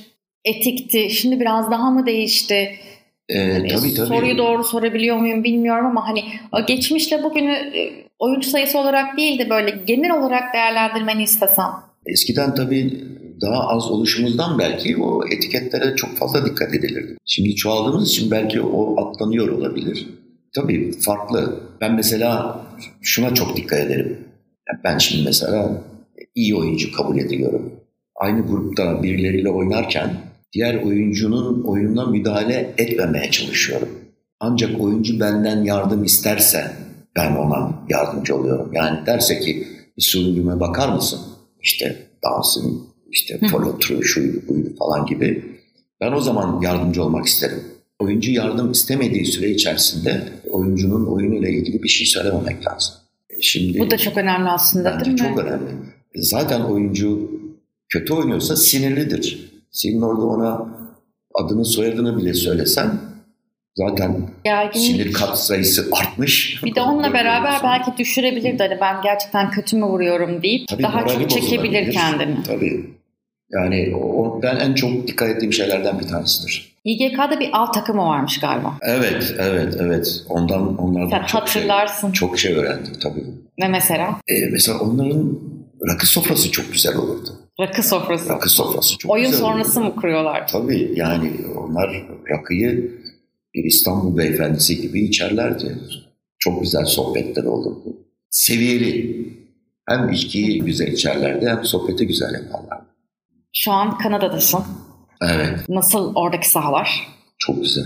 [0.46, 1.10] etikti?
[1.10, 2.76] Şimdi biraz daha mı değişti?
[3.30, 4.08] Ee, Hani tabii tabii.
[4.08, 6.24] Soruyu doğru sorabiliyor muyum bilmiyorum ama hani
[6.68, 11.89] geçmişle bugünü e, oyuncu sayısı olarak değil de böyle genel olarak değerlendirmeni istesem.
[12.14, 13.04] Eskiden tabii
[13.42, 17.18] daha az oluşumuzdan belki o etiketlere çok fazla dikkat edilirdi.
[17.26, 20.08] Şimdi çoğaldığımız için belki o atlanıyor olabilir.
[20.56, 21.60] Tabii farklı.
[21.82, 22.62] Ben mesela
[23.02, 24.18] şuna çok dikkat ederim.
[24.84, 25.84] Ben şimdi mesela
[26.36, 27.72] iyi oyuncu kabul ediyorum.
[28.16, 30.14] Aynı grupta birileriyle oynarken
[30.54, 33.90] diğer oyuncunun oyununa müdahale etmemeye çalışıyorum.
[34.40, 36.72] Ancak oyuncu benden yardım isterse
[37.16, 38.72] ben ona yardımcı oluyorum.
[38.74, 39.68] Yani derse ki
[39.98, 41.20] usulüme bakar mısın?
[41.62, 45.60] İşte dansın, işte follow through, şuydu buydu falan gibi.
[46.02, 47.64] Ben o zaman yardımcı olmak isterim.
[48.00, 52.94] Oyuncu yardım istemediği süre içerisinde oyuncunun oyunuyla ilgili bir şey söylememek lazım.
[53.42, 55.18] Şimdi Bu da çok önemli aslında değil mi?
[55.18, 55.70] çok önemli.
[56.16, 57.32] Zaten oyuncu
[57.90, 59.52] kötü oynuyorsa sinirlidir.
[59.72, 60.68] Senin orada ona
[61.34, 63.00] adını soyadını bile söylesen
[63.80, 64.86] zaten Gerginlik.
[64.88, 66.62] sinir kat sayısı artmış.
[66.64, 68.64] Bir de onunla beraber belki düşürebilirdi.
[68.64, 72.44] Hani ben gerçekten kötü mü vuruyorum deyip Tabii daha çok çekebilir kendini.
[72.44, 72.90] Tabii.
[73.52, 76.76] Yani o, ben en çok dikkat ettiğim şeylerden bir tanesidir.
[76.84, 78.74] İGK'da bir alt takımı varmış galiba.
[78.82, 80.24] Evet, evet, evet.
[80.30, 82.12] Ondan onlardan Sen çok şey, hatırlarsın.
[82.12, 83.24] çok şey öğrendik tabii.
[83.58, 84.10] Ne mesela?
[84.28, 85.40] Ee, mesela onların
[85.88, 87.30] rakı sofrası çok güzel olurdu.
[87.60, 88.30] Rakı sofrası.
[88.30, 89.94] Rakı sofrası çok Oyun güzel sonrası olurdu.
[89.96, 90.48] mı kuruyorlar?
[90.48, 92.92] Tabii yani onlar rakıyı
[93.54, 95.78] bir İstanbul beyefendisi gibi içerlerdi.
[96.40, 97.98] Çok güzel sohbetler olurdu.
[98.30, 99.20] Seviyeli.
[99.90, 102.86] Hem içkiyi güzel içerlerdi hem sohbeti güzel yaparlardı.
[103.54, 104.60] Şu an Kanada'dasın.
[105.22, 107.08] Evet, Nasıl oradaki sahalar?
[107.38, 107.86] çok güzel.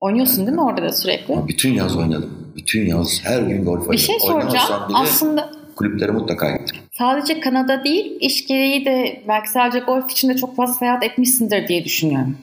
[0.00, 1.34] Oynuyorsun değil mi orada da sürekli?
[1.34, 2.52] Ama bütün yaz oynadım.
[2.56, 3.92] Bütün yaz her gün golf oynadım.
[3.92, 4.88] Bir şey soracağım.
[4.88, 6.76] Bile Aslında kulüplere mutlaka gittim.
[6.98, 11.68] sadece Kanada değil, iş gereği de belki sadece golf için de çok fazla seyahat etmişsindir
[11.68, 12.36] diye düşünüyorum.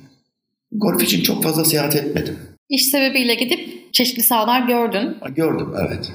[0.71, 2.37] Golf için çok fazla seyahat etmedim.
[2.71, 5.17] İş sebebiyle gidip çeşitli sahalar gördün.
[5.35, 6.11] Gördüm evet.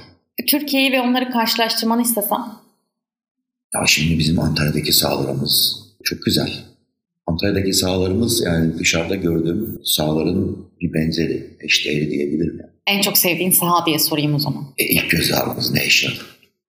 [0.46, 2.44] Türkiye'yi ve onları karşılaştırmanı istesem.
[3.74, 6.52] Ya şimdi bizim Antalya'daki sahalarımız çok güzel.
[7.26, 12.58] Antalya'daki sahalarımız yani dışarıda gördüğüm sahaların bir benzeri, eşdeğeri diyebilirim.
[12.60, 12.70] Yani.
[12.86, 14.64] En çok sevdiğin saha diye sorayım o zaman.
[14.78, 16.12] E, ilk göz ağrımız Nation.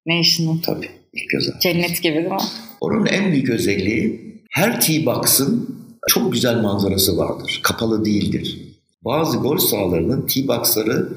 [0.08, 0.58] National.
[0.64, 1.60] Tabii ilk göz ağrı.
[1.60, 2.38] Cennet gibi değil mi?
[2.82, 7.60] Onun en büyük özelliği her tee box'ın çok güzel manzarası vardır.
[7.64, 8.67] Kapalı değildir.
[9.06, 11.10] Bazı golf sahalarının tee box'ları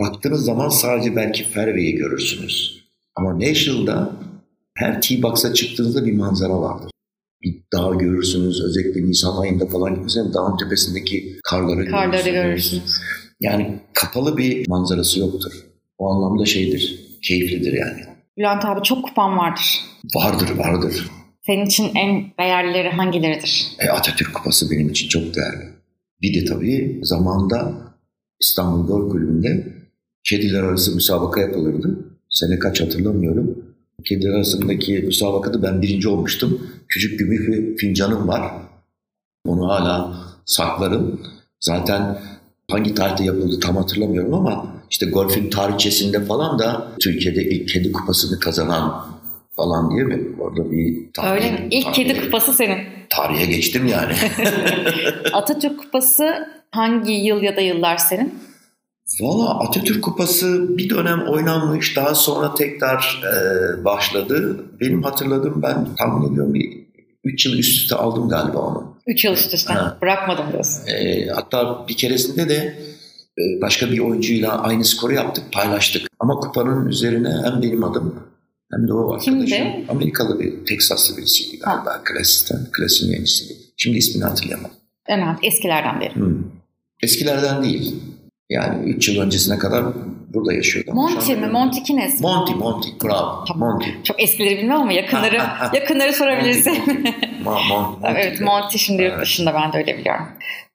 [0.00, 2.84] baktığınız zaman sadece belki fairway'i görürsünüz.
[3.16, 4.12] Ama National'da
[4.76, 6.90] her tee box'a çıktığınızda bir manzara vardır.
[7.42, 8.60] Bir dağ görürsünüz.
[8.64, 12.34] Özellikle Nisan ayında falan gitmeseniz dağın tepesindeki karları, Karları görürsünüz.
[12.42, 12.92] görürsünüz.
[13.40, 15.52] Yani kapalı bir manzarası yoktur.
[15.98, 18.00] O anlamda şeydir, keyiflidir yani.
[18.38, 19.80] Bülent abi çok kupan vardır.
[20.14, 21.10] Vardır, vardır.
[21.46, 23.66] Senin için en değerlileri hangileridir?
[23.78, 25.79] E, Atatürk Kupası benim için çok değerli.
[26.22, 27.74] Bir de tabii zamanda
[28.40, 29.72] İstanbul Golf Kulübü'nde
[30.24, 31.98] kediler arası müsabaka yapılırdı.
[32.30, 33.64] Sene kaç hatırlamıyorum.
[34.04, 36.60] Kediler arasındaki müsabakada ben birinci olmuştum.
[36.88, 38.52] Küçük gümüş bir fincanım var.
[39.46, 41.20] Onu hala saklarım.
[41.60, 42.18] Zaten
[42.70, 48.38] hangi tarihte yapıldı tam hatırlamıyorum ama işte golfün tarihçesinde falan da Türkiye'de ilk kedi kupasını
[48.40, 49.06] kazanan
[49.60, 50.28] falan diye mi?
[50.40, 51.68] Orada bir tarih, Öyle mi?
[51.70, 52.78] İlk tarih- kedi kupası senin.
[53.10, 54.12] Tarihe geçtim yani.
[55.32, 58.34] Atatürk kupası hangi yıl ya da yıllar senin?
[59.20, 61.96] Valla Atatürk Kupası bir dönem oynanmış.
[61.96, 64.64] Daha sonra tekrar e, başladı.
[64.80, 66.80] Benim hatırladığım ben tahmin ediyorum bir
[67.24, 68.96] 3 yıl üst üste aldım galiba onu.
[69.06, 69.72] Üç yıl üst üste.
[69.72, 69.98] Ha.
[70.02, 70.86] Bırakmadım diyorsun.
[70.86, 72.54] E, hatta bir keresinde de
[73.38, 76.06] e, başka bir oyuncuyla aynı skoru yaptık, paylaştık.
[76.20, 78.14] Ama kupanın üzerine hem benim adım
[78.72, 79.40] hem de o arkadaşım.
[79.40, 79.84] Kimdi?
[79.88, 82.00] Amerikalı bir, Teksaslı birisiydi galiba.
[82.04, 83.52] Klasisten, klasin mühendisiydi.
[83.76, 84.76] Şimdi ismini hatırlayamadım.
[85.08, 85.38] Önemli.
[85.42, 86.14] Eskilerden beri.
[86.14, 86.38] Hmm.
[87.02, 87.94] Eskilerden değil.
[88.50, 89.84] Yani 3 yıl öncesine kadar
[90.34, 90.94] burada yaşıyordum.
[90.94, 91.46] Monty mi?
[91.46, 92.22] Monty Kines mi?
[92.22, 92.88] Monty, Monty.
[93.04, 93.44] Bravo.
[93.48, 93.68] Tamam.
[93.70, 93.90] Monty.
[94.04, 95.38] Çok eskileri bilmem ama yakınları
[95.74, 96.78] yakınları sorabilirsin.
[97.44, 98.06] Ma, Mon, Monty.
[98.08, 99.22] evet Monty şimdi yurt Evet.
[99.22, 100.26] dışında ben de öyle biliyorum.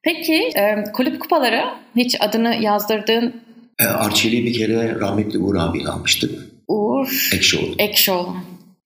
[0.03, 1.61] Peki e, kulüp kupaları
[1.95, 3.41] hiç adını yazdırdığın
[3.79, 6.31] E, Arçelik'i bir kere rahmetli Uğur abiyle almıştık.
[6.67, 7.75] Uğur Ekşioğlu.
[7.77, 8.33] Ekşoğlu.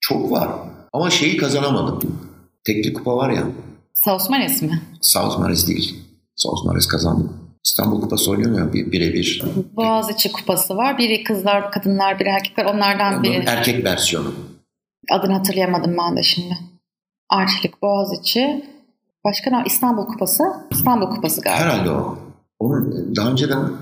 [0.00, 0.48] Çok var.
[0.92, 2.20] Ama şeyi kazanamadım.
[2.66, 3.42] Tekli kupa var ya.
[3.94, 4.82] Sausmanes mi?
[5.00, 5.96] South Maris değil.
[6.36, 7.36] South Maris kazandım.
[7.64, 9.42] İstanbul Kupası oynuyor ya bir, birebir.
[9.76, 10.98] Boğaziçi kupası var.
[10.98, 12.64] Biri kızlar, kadınlar, biri erkekler.
[12.64, 13.44] Onlardan Onun biri.
[13.46, 14.32] erkek versiyonu.
[15.12, 16.58] Adını hatırlayamadım ben de şimdi.
[17.28, 18.64] Arçelik, Boğaziçi.
[19.24, 19.62] Başka ne?
[19.66, 20.44] İstanbul Kupası.
[20.70, 21.64] İstanbul Kupası galiba.
[21.64, 22.18] Herhalde o.
[22.58, 23.72] Onun daha önceden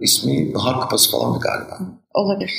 [0.00, 1.78] ismi Bahar Kupası falandı galiba.
[2.14, 2.50] Olabilir.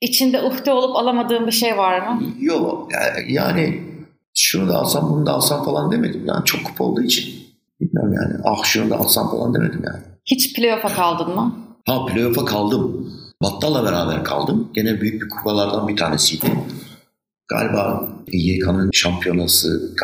[0.00, 2.22] İçinde uhde olup alamadığın bir şey var mı?
[2.40, 2.88] Yok
[3.28, 3.82] yani
[4.34, 6.22] şunu da alsam bunu da alsam falan demedim.
[6.26, 7.34] Yani çok kupa olduğu için.
[7.80, 10.02] Bilmem yani ah şunu da alsam falan demedim yani.
[10.26, 11.54] Hiç playoff'a kaldın mı?
[11.86, 13.12] Ha playoff'a kaldım.
[13.42, 14.68] Battal'la beraber kaldım.
[14.74, 16.46] Gene büyük bir kupalardan bir tanesiydi.
[17.48, 19.94] Galiba YK'nın şampiyonası,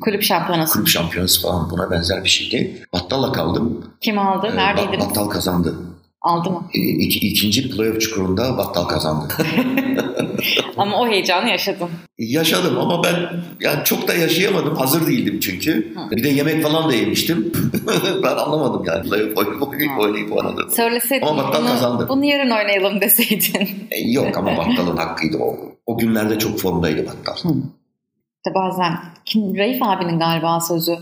[0.00, 0.72] Kulüp şampiyonası.
[0.72, 2.86] kulüp şampiyonası falan buna benzer bir şeydi.
[2.92, 3.84] Battal'la kaldım.
[4.00, 4.46] Kim aldı?
[4.52, 5.06] Ee, Neredeydiniz?
[5.06, 5.74] Battal kazandı.
[6.22, 6.68] Aldı mı?
[6.74, 9.34] İki, ikinci playoff çukurunda Battal kazandı.
[10.76, 11.88] Ama o heyecanı yaşadın.
[12.18, 13.14] Yaşadım ama ben
[13.60, 14.76] yani çok da yaşayamadım.
[14.76, 15.94] Hazır değildim çünkü.
[15.94, 16.10] Hı.
[16.16, 17.52] Bir de yemek falan da yemiştim.
[18.22, 19.08] ben anlamadım yani.
[19.08, 20.70] Playoff oynayıp oynayıp, oynayıp oynadım.
[20.70, 22.06] Söyleseydin Ama Battal bunu, kazandı.
[22.08, 23.68] bunu yarın oynayalım deseydin.
[23.90, 25.56] E, yok ama Battal'ın hakkıydı o.
[25.86, 27.36] O günlerde çok formdaydı Battal.
[27.36, 28.92] İşte bazen
[29.24, 30.92] kim Raif abinin galiba sözü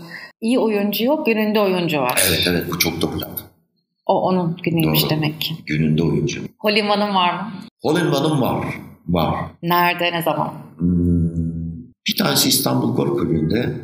[0.41, 2.21] iyi oyuncu yok gününde oyuncu var.
[2.29, 3.19] Evet evet bu çok doğru.
[4.09, 5.09] O onun günüymüş Doğru.
[5.09, 5.55] demek ki.
[5.65, 6.41] Gününde oyuncu.
[6.59, 7.51] Holiman'ın var mı?
[7.81, 8.65] Hollanda'nın var.
[9.07, 9.35] Var.
[9.63, 10.53] Nerede ne zaman?
[10.77, 13.75] Hmm, bir tanesi İstanbul Golf Kulübü'nde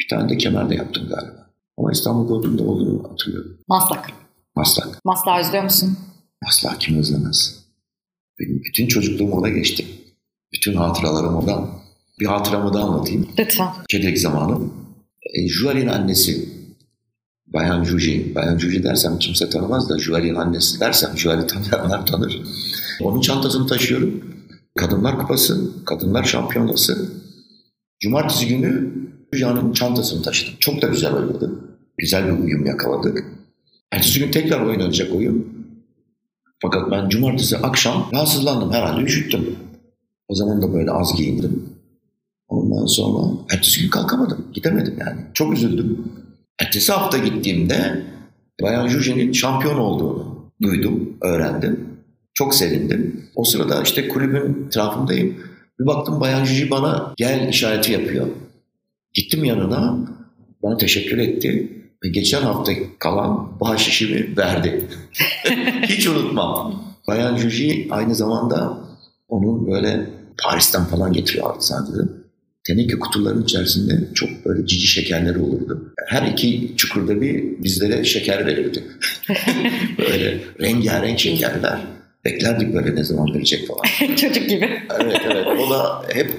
[0.00, 1.50] bir tane de Kemer'de yaptım galiba.
[1.78, 3.58] Ama İstanbul Golf Kulübü'nde olduğunu hatırlıyorum.
[3.68, 4.10] Maslak.
[4.56, 5.04] Maslak.
[5.04, 5.98] Maslak özlüyor musun?
[6.42, 7.64] Maslak kim özlemez.
[8.40, 9.86] Benim bütün çocukluğum orada geçti.
[10.52, 11.70] Bütün hatıralarım oradan.
[12.20, 13.28] Bir hatıramı da anlatayım.
[13.38, 13.68] Lütfen.
[13.90, 14.58] Kedek zamanı.
[15.34, 16.59] E, Juval'in annesi
[17.52, 18.34] Bayan Juji.
[18.34, 22.42] Bayan Juji dersem kimse tanımaz da Juval'in annesi dersem Juval'i tanıyanlar tanır.
[23.02, 24.24] Onun çantasını taşıyorum.
[24.76, 27.08] Kadınlar Kupası, Kadınlar Şampiyonası.
[28.00, 28.92] Cumartesi günü
[29.32, 30.54] Julia'nın çantasını taşıdım.
[30.60, 31.50] Çok da güzel oynadı.
[31.98, 33.24] Güzel bir uyum yakaladık.
[33.92, 35.46] Ertesi gün tekrar oynanacak oyun.
[36.62, 38.72] Fakat ben cumartesi akşam rahatsızlandım.
[38.72, 39.56] Herhalde üşüttüm.
[40.28, 41.62] O zaman da böyle az giyindim.
[42.48, 44.46] Ondan sonra ertesi gün kalkamadım.
[44.54, 45.20] Gidemedim yani.
[45.34, 46.04] Çok üzüldüm.
[46.60, 48.02] Ertesi hafta gittiğimde
[48.62, 51.88] Bayan Juji'nin şampiyon olduğunu duydum, öğrendim.
[52.34, 53.24] Çok sevindim.
[53.34, 55.36] O sırada işte kulübün etrafındayım.
[55.80, 58.26] Bir baktım Bayan Juji bana gel işareti yapıyor.
[59.14, 59.98] Gittim yanına.
[60.62, 61.72] Bana teşekkür etti.
[62.04, 64.88] Ve geçen hafta kalan bahşişimi verdi.
[65.82, 66.84] Hiç unutmam.
[67.08, 68.78] Bayan Juji aynı zamanda
[69.28, 70.10] onun böyle
[70.42, 72.19] Paris'ten falan getiriyor artisancıları.
[72.64, 75.92] Teneke kutuların içerisinde çok böyle cici şekerleri olurdu.
[76.08, 78.84] Her iki çukurda bir bizlere şeker verirdi.
[79.98, 81.80] böyle rengarenk şekerler.
[82.24, 84.14] Beklerdik böyle ne zaman verecek falan.
[84.16, 84.70] Çocuk gibi.
[85.00, 85.46] Evet evet.
[85.46, 86.30] O da hep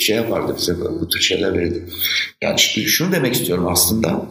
[0.00, 1.84] şey yapardı bize bu tür şeyler verirdi.
[2.42, 4.26] Yani şunu demek istiyorum aslında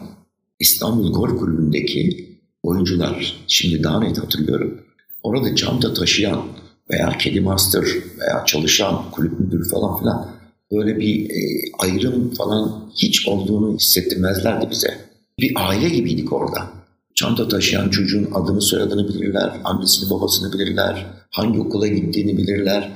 [0.60, 2.28] İstanbul Golf Kulübü'ndeki
[2.62, 4.80] oyuncular şimdi daha net hatırlıyorum.
[5.22, 6.42] Orada çanta taşıyan
[6.90, 7.84] veya kedi master
[8.20, 10.37] veya çalışan kulüp müdürü falan filan
[10.72, 14.98] böyle bir e, ayrım falan hiç olduğunu hissettirmezlerdi bize.
[15.40, 16.70] Bir aile gibiydik orada.
[17.14, 22.92] Çanta taşıyan çocuğun adını soyadını bilirler, annesini babasını bilirler, hangi okula gittiğini bilirler.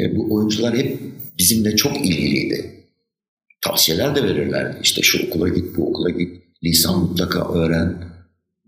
[0.00, 1.00] E, bu oyuncular hep
[1.38, 2.70] bizimle çok ilgiliydi.
[3.60, 4.78] Tavsiyeler de verirlerdi.
[4.82, 8.04] İşte şu okula git, bu okula git, lisan mutlaka öğren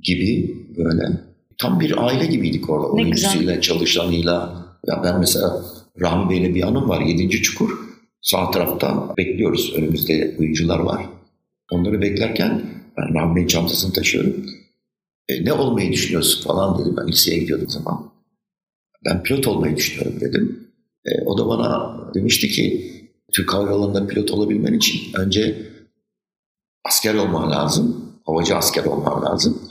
[0.02, 1.20] gibi böyle.
[1.58, 2.86] Tam bir aile gibiydik orada.
[2.86, 3.60] Ne Oyuncusuyla, güzel.
[3.60, 4.64] çalışanıyla.
[4.86, 5.64] Ya ben mesela
[6.00, 7.00] Rahmi Bey'le bir anım var.
[7.00, 7.83] Yedinci çukur.
[8.24, 9.72] Sağ tarafta bekliyoruz.
[9.76, 11.06] Önümüzde oyuncular var.
[11.70, 12.62] Onları beklerken
[12.96, 14.46] ben Rahmi Bey'in çantasını taşıyorum.
[15.28, 16.96] E, ne olmayı düşünüyorsun falan dedi.
[16.96, 18.10] Ben liseye gidiyordum zaman.
[19.04, 20.70] Ben pilot olmayı düşünüyorum dedim.
[21.04, 22.90] E, o da bana demişti ki
[23.32, 25.66] Türk Hava Yolları'nda pilot olabilmen için önce
[26.84, 28.12] asker olman lazım.
[28.26, 29.62] Havacı asker olman lazım.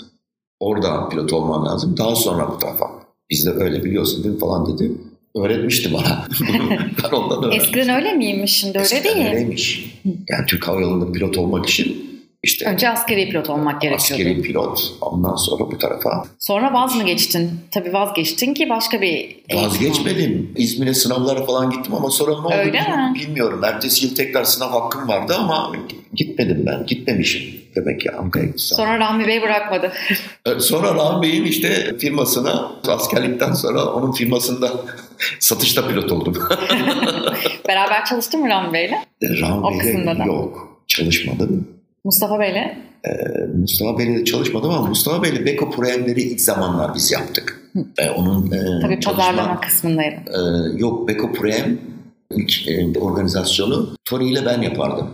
[0.60, 1.98] Orada pilot olman lazım.
[1.98, 2.86] Daha sonra bu tarafa.
[3.30, 4.92] Biz de öyle biliyorsun değil mi falan dedi.
[5.36, 6.28] Öğretmişti bana.
[7.04, 7.62] ben ondan öğrendim.
[7.62, 9.28] Eskiden öyle miymiş şimdi öyle Eskiden değil.
[9.28, 9.94] öyleymiş.
[10.30, 12.13] Yani Türk Hava Yolları'nda pilot olmak için
[12.44, 14.14] işte Önce askeri pilot olmak gerekiyordu.
[14.14, 14.94] Askeri pilot.
[15.02, 16.24] Ondan sonra bu tarafa.
[16.40, 17.52] Sonra vaz mı geçtin?
[17.72, 20.54] Tabii vazgeçtin ki başka bir Vazgeçmedim.
[20.58, 23.12] İzmir'e sınavlara falan gittim ama sonra ne oldu Öyle mi?
[23.16, 23.64] bilmiyorum.
[23.64, 25.72] Ertesi yıl tekrar sınav hakkım vardı ama
[26.14, 26.86] gitmedim ben.
[26.86, 27.62] Gitmemişim.
[27.76, 28.60] Demek ki Ankara'ya gittim.
[28.76, 29.92] Sonra Rahmi Bey bırakmadı.
[30.60, 34.72] Sonra Rahmi Bey'in işte firmasına askerlikten sonra onun firmasında
[35.40, 36.34] satışta pilot oldum.
[37.68, 38.92] Beraber çalıştın mı Rahmi Bey'le?
[39.22, 40.70] E, Rahmi Bey'le yok.
[40.88, 41.68] Çalışmadım.
[42.04, 42.78] Mustafa Bey'le?
[43.06, 43.12] Ee,
[43.58, 47.72] Mustafa Bey'le çalışmadım ama Mustafa Bey'le Beko Programları ilk zamanlar biz yaptık.
[47.98, 50.16] Ee, onun e, Tabii çalışma, pazarlama kısmındaydı.
[50.16, 50.40] E,
[50.78, 51.72] yok Beko Program
[52.32, 55.10] ilk e, organizasyonu Tony ile ben yapardım.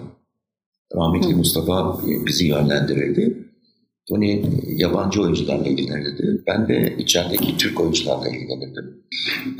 [0.96, 1.38] Rahmetli Hı.
[1.38, 3.38] Mustafa bizi yönlendirirdi.
[4.10, 6.44] Tony yabancı oyuncularla ilgilenirdi.
[6.48, 9.04] Ben de içerideki Türk oyuncularla ilgilenirdim.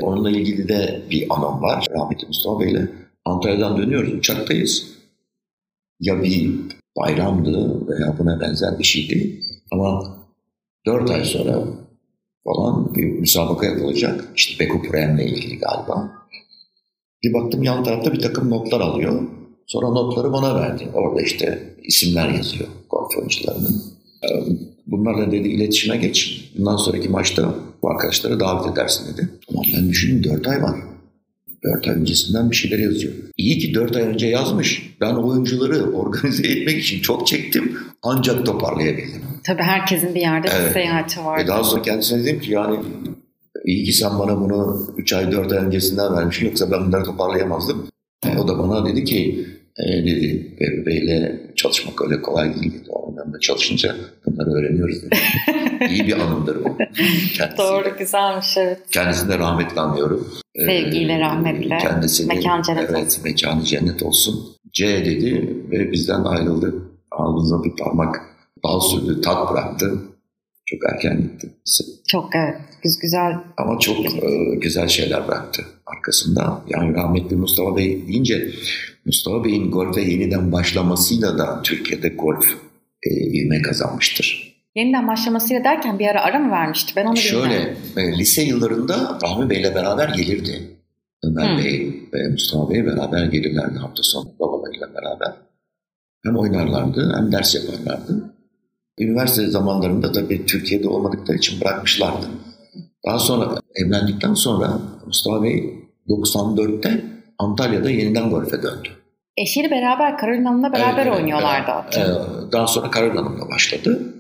[0.02, 1.88] Onunla ilgili de bir anım var.
[1.92, 2.88] Rahmetli Mustafa Bey'le
[3.26, 4.86] Antalya'dan dönüyoruz, uçaktayız.
[6.00, 6.52] Ya bir
[6.98, 9.42] bayramdı veya buna benzer bir şeydi.
[9.72, 10.18] Ama
[10.86, 11.64] dört ay sonra
[12.44, 14.26] falan bir müsabaka yapılacak.
[14.36, 16.12] İşte Beko Prem'le ilgili galiba.
[17.24, 19.22] Bir baktım yan tarafta bir takım notlar alıyor.
[19.68, 20.88] Sonra notları bana verdi.
[20.94, 23.84] Orada işte isimler yazıyor golf oyuncularının.
[24.88, 26.52] Bunlarla dedi iletişime geç.
[26.58, 29.30] Bundan sonraki maçta bu arkadaşları davet edersin dedi.
[29.50, 30.80] Ama ben düşündüm dört ay var.
[31.64, 33.14] Dört ay öncesinden bir şeyler yazıyor.
[33.38, 34.96] İyi ki dört ay önce yazmış.
[35.02, 37.78] Ben oyuncuları organize etmek için çok çektim.
[38.04, 39.22] Ancak toparlayabildim.
[39.44, 40.68] Tabii herkesin bir yerde evet.
[40.68, 41.40] bir seyahati var.
[41.40, 42.80] E daha sonra kendisine dedim ki yani
[43.66, 46.46] iyi ki sen bana bunu üç ay dört ay öncesinden vermişsin.
[46.46, 47.88] Yoksa ben bunları toparlayamazdım.
[48.26, 49.48] E, o da bana dedi ki
[49.86, 52.90] e, dedi Bebe Bey'le çalışmak öyle kolay değil dedi.
[52.90, 55.16] Onlarla çalışınca bunları öğreniyoruz dedi.
[55.90, 56.78] İyi bir anımdır bu.
[57.34, 57.58] Kendisi.
[57.58, 58.80] Doğru güzelmiş evet.
[58.92, 59.82] Kendisini de rahmetle.
[60.56, 61.78] Ee, Sevgiyle rahmetle.
[61.78, 63.24] Kendisini, mekan cennet evet, olsun.
[63.24, 64.46] mekanı cennet olsun.
[64.74, 66.76] C dedi ve bizden ayrıldı.
[67.12, 68.22] Ağzına bir parmak
[68.64, 69.94] bal sürdü, tat bıraktı.
[70.66, 71.50] Çok erken gitti.
[72.08, 72.58] Çok evet,
[73.02, 73.34] güzel.
[73.58, 76.62] Ama çok e, güzel şeyler bıraktı arkasında.
[76.68, 78.52] Yani rahmetli Mustafa Bey deyince
[79.10, 82.46] Mustafa Bey'in golfe yeniden başlamasıyla da Türkiye'de golf
[83.04, 84.56] e, ivme kazanmıştır.
[84.76, 86.94] Yeniden başlamasıyla derken bir ara ara mı vermişti?
[86.96, 90.62] Ben onu Şöyle, e, lise yıllarında Rahmi Bey'le beraber gelirdi.
[91.24, 91.58] Ömer hmm.
[91.58, 95.34] Bey ve Mustafa Bey beraber gelirlerdi hafta sonu babalarıyla beraber.
[96.26, 98.34] Hem oynarlardı hem ders yaparlardı.
[99.00, 102.26] Üniversite zamanlarında tabii Türkiye'de olmadıkları için bırakmışlardı.
[103.06, 105.74] Daha sonra evlendikten sonra Mustafa Bey
[106.10, 107.06] 94'te
[107.38, 108.99] Antalya'da yeniden golfe döndü.
[109.40, 111.72] Eşiyle beraber Karolin Hanım'la beraber evet, oynuyorlardı.
[111.98, 114.14] Evet, daha sonra Karolin Hanım'la başladı.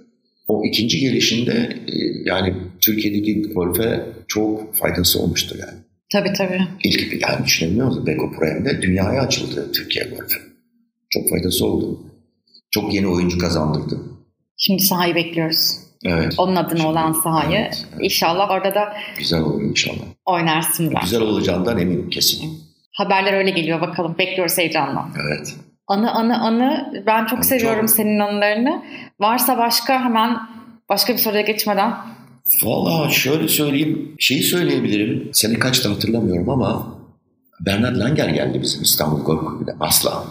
[0.47, 1.51] O ikinci gelişinde
[1.87, 1.93] e,
[2.25, 5.79] yani Türkiye'deki golfe çok faydası olmuştur yani.
[6.11, 6.61] Tabii tabii.
[6.83, 8.05] İlk yani düşünebiliyor musun?
[8.07, 10.37] Beko Pro'ya dünyaya açıldı Türkiye golfe.
[11.09, 11.99] Çok faydası oldu.
[12.71, 13.99] Çok yeni oyuncu kazandırdı.
[14.57, 15.71] Şimdi sahayı bekliyoruz.
[16.05, 16.33] Evet.
[16.37, 17.59] Onun adına Şimdi, olan sahayı.
[17.59, 18.03] Evet, evet.
[18.03, 20.05] İnşallah orada da güzel olur inşallah.
[20.25, 21.01] Oynarsın ben.
[21.01, 22.68] Güzel olacağından eminim kesin.
[22.99, 24.15] Haberler öyle geliyor bakalım.
[24.19, 25.09] Bekliyoruz heyecanla.
[25.25, 25.55] Evet.
[25.87, 27.95] Anı anı anı ben çok anı seviyorum çok...
[27.95, 28.83] senin anılarını.
[29.19, 30.37] Varsa başka hemen
[30.89, 31.93] başka bir soruya geçmeden.
[32.63, 34.15] Valla şöyle söyleyeyim.
[34.19, 35.29] Şeyi söyleyebilirim.
[35.33, 36.99] Seni kaçta hatırlamıyorum ama
[37.65, 39.75] Bernard Langer geldi bizim İstanbul Golf Kulübü'ne.
[39.79, 40.23] Asla.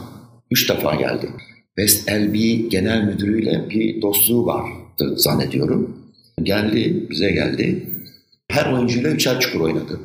[0.51, 1.29] Üç defa geldi.
[1.77, 2.35] West LB
[2.71, 5.97] Genel Müdürü'yle bir dostluğu vardı zannediyorum.
[6.43, 7.89] Geldi, bize geldi.
[8.49, 10.01] Her oyuncuyla üçer çukur oynadı.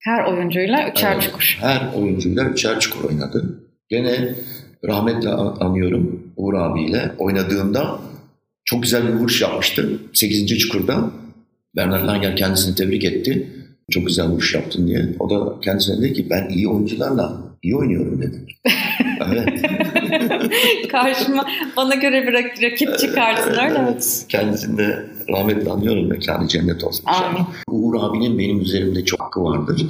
[0.00, 1.58] Her oyuncuyla üçer Evet, çukur.
[1.60, 3.64] Her oyuncuyla üçer çukur oynadı.
[3.88, 4.34] Gene
[4.84, 7.98] rahmetle an- anıyorum Uğur abiyle oynadığında
[8.64, 9.98] çok güzel bir vuruş yapmıştı.
[10.12, 10.58] 8.
[10.58, 11.10] çukurda
[11.76, 13.48] Bernard Langer kendisini tebrik etti.
[13.90, 15.08] Çok güzel vuruş yaptın diye.
[15.18, 18.36] O da kendisine dedi ki ben iyi oyuncularla iyi oynuyorum dedi.
[19.26, 19.48] evet.
[20.90, 21.46] Karşıma
[21.76, 23.88] bana göre bir rak- rakip çıkartın öyle mi?
[23.92, 24.24] Evet.
[24.28, 26.08] Kendisini de rahmetle anıyorum.
[26.08, 27.04] Mekanı cennet olsun.
[27.06, 27.44] Amin.
[27.68, 29.86] Uğur abinin benim üzerimde çok hakkı vardır.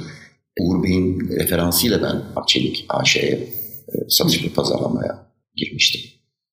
[0.59, 5.17] Uğur Bey'in referansıyla ben Akçelik AŞ'ye e, satış ve pazarlamaya
[5.55, 6.01] girmiştim.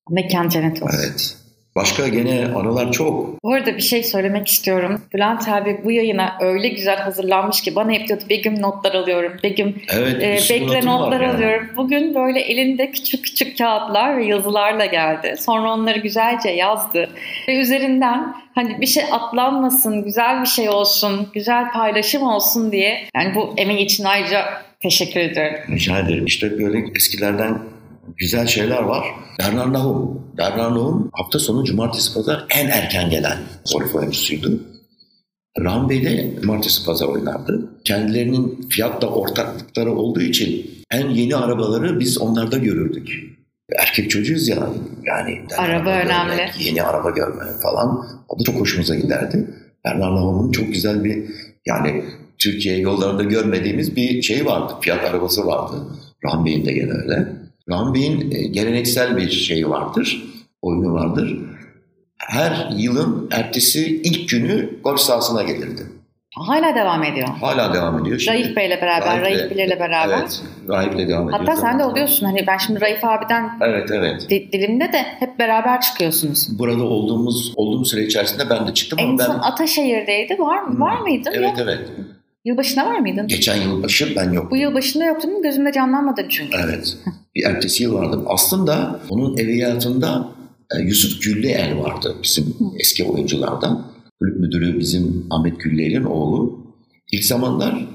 [0.09, 0.97] Mekan cennet olsun.
[0.99, 1.35] Evet.
[1.79, 3.43] Başka gene anılar çok.
[3.43, 5.01] Bu arada bir şey söylemek istiyorum.
[5.13, 9.33] Bülent abi bu yayına öyle güzel hazırlanmış ki bana hep diyordu Begüm notlar alıyorum.
[9.43, 10.23] Begüm Evet.
[10.23, 11.33] e, bekle notlar yani.
[11.33, 11.67] alıyorum.
[11.77, 15.35] Bugün böyle elinde küçük küçük kağıtlar ve yazılarla geldi.
[15.39, 17.09] Sonra onları güzelce yazdı.
[17.47, 23.03] Ve üzerinden hani bir şey atlanmasın, güzel bir şey olsun, güzel paylaşım olsun diye.
[23.15, 24.45] Yani bu emeği için ayrıca
[24.79, 25.59] teşekkür ediyorum.
[25.69, 26.25] Rica ederim.
[26.25, 27.59] İşte böyle eskilerden
[28.17, 29.05] güzel şeyler var.
[29.39, 30.21] Bernard Nahum.
[30.37, 33.37] Bernard Nahum hafta sonu cumartesi pazar en erken gelen
[33.73, 34.59] golf oyuncusuydu.
[35.59, 37.69] Rahmi Bey de cumartesi pazar oynardı.
[37.83, 43.09] Kendilerinin fiyatla ortaklıkları olduğu için en yeni arabaları biz onlarda görürdük.
[43.79, 44.69] Erkek çocuğuz ya
[45.03, 45.41] yani.
[45.57, 46.35] Araba önemli.
[46.35, 48.05] görmek, yeni araba görmek falan.
[48.29, 49.47] O da çok hoşumuza giderdi.
[49.85, 51.23] Bernard Nahum'un çok güzel bir
[51.65, 52.03] yani
[52.39, 54.73] Türkiye yollarında görmediğimiz bir şey vardı.
[54.81, 55.75] Fiyat arabası vardı.
[56.25, 57.27] Rahmi Bey'in de gene öyle.
[57.93, 60.23] Bey'in e, geleneksel bir şeyi vardır.
[60.61, 61.37] Oyunu vardır.
[62.17, 65.81] Her yılın ertesi ilk günü golf sahasına gelirdi.
[66.35, 67.27] Hala devam ediyor.
[67.27, 68.19] Hala devam ediyor.
[68.19, 68.37] Şimdi.
[68.37, 70.17] Raif Bey'le beraber, Raif'le- Raif Bilir'le beraber.
[70.19, 70.41] Evet.
[70.69, 71.39] Raif'le devam ediyor.
[71.39, 72.25] Hatta sen de oluyorsun.
[72.25, 74.29] Hani ben şimdi Raif abiden Evet evet.
[74.29, 76.59] di- dilimde de hep beraber çıkıyorsunuz.
[76.59, 80.39] Burada olduğumuz olduğum süre içerisinde ben de çıktım En ama ben son Ataşehir'deydi.
[80.39, 80.73] Var mı?
[80.73, 80.81] Hmm.
[80.81, 81.31] Var mıydın?
[81.33, 81.57] evet Yok.
[81.61, 81.79] evet.
[82.49, 83.27] Yılbaşında var mıydın?
[83.27, 84.51] Geçen yıl başı ben yok.
[84.51, 85.41] Bu yıl başında yoktun.
[85.41, 86.57] Gözümde canlanmadın çünkü.
[86.65, 86.97] Evet.
[87.35, 88.23] Bir ertesi yıl vardım.
[88.27, 90.27] Aslında onun evliyatında
[90.75, 93.85] e, Yusuf Gülleel vardı bizim eski oyunculardan.
[94.19, 96.65] Kulüp müdürü bizim Ahmet Gülley'in oğlu.
[97.11, 97.87] İlk zamanlar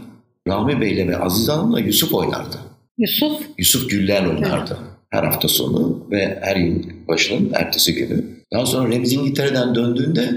[0.48, 2.56] Rahmi Bey'le ve Aziz Hanım'la Yusuf oynardı.
[2.98, 3.32] Yusuf.
[3.58, 4.78] Yusuf Güllel oynardı.
[5.10, 8.24] Her hafta sonu ve her yıl başının ertesi günü.
[8.52, 10.30] Daha sonra Remzi İngiltere'den döndüğünde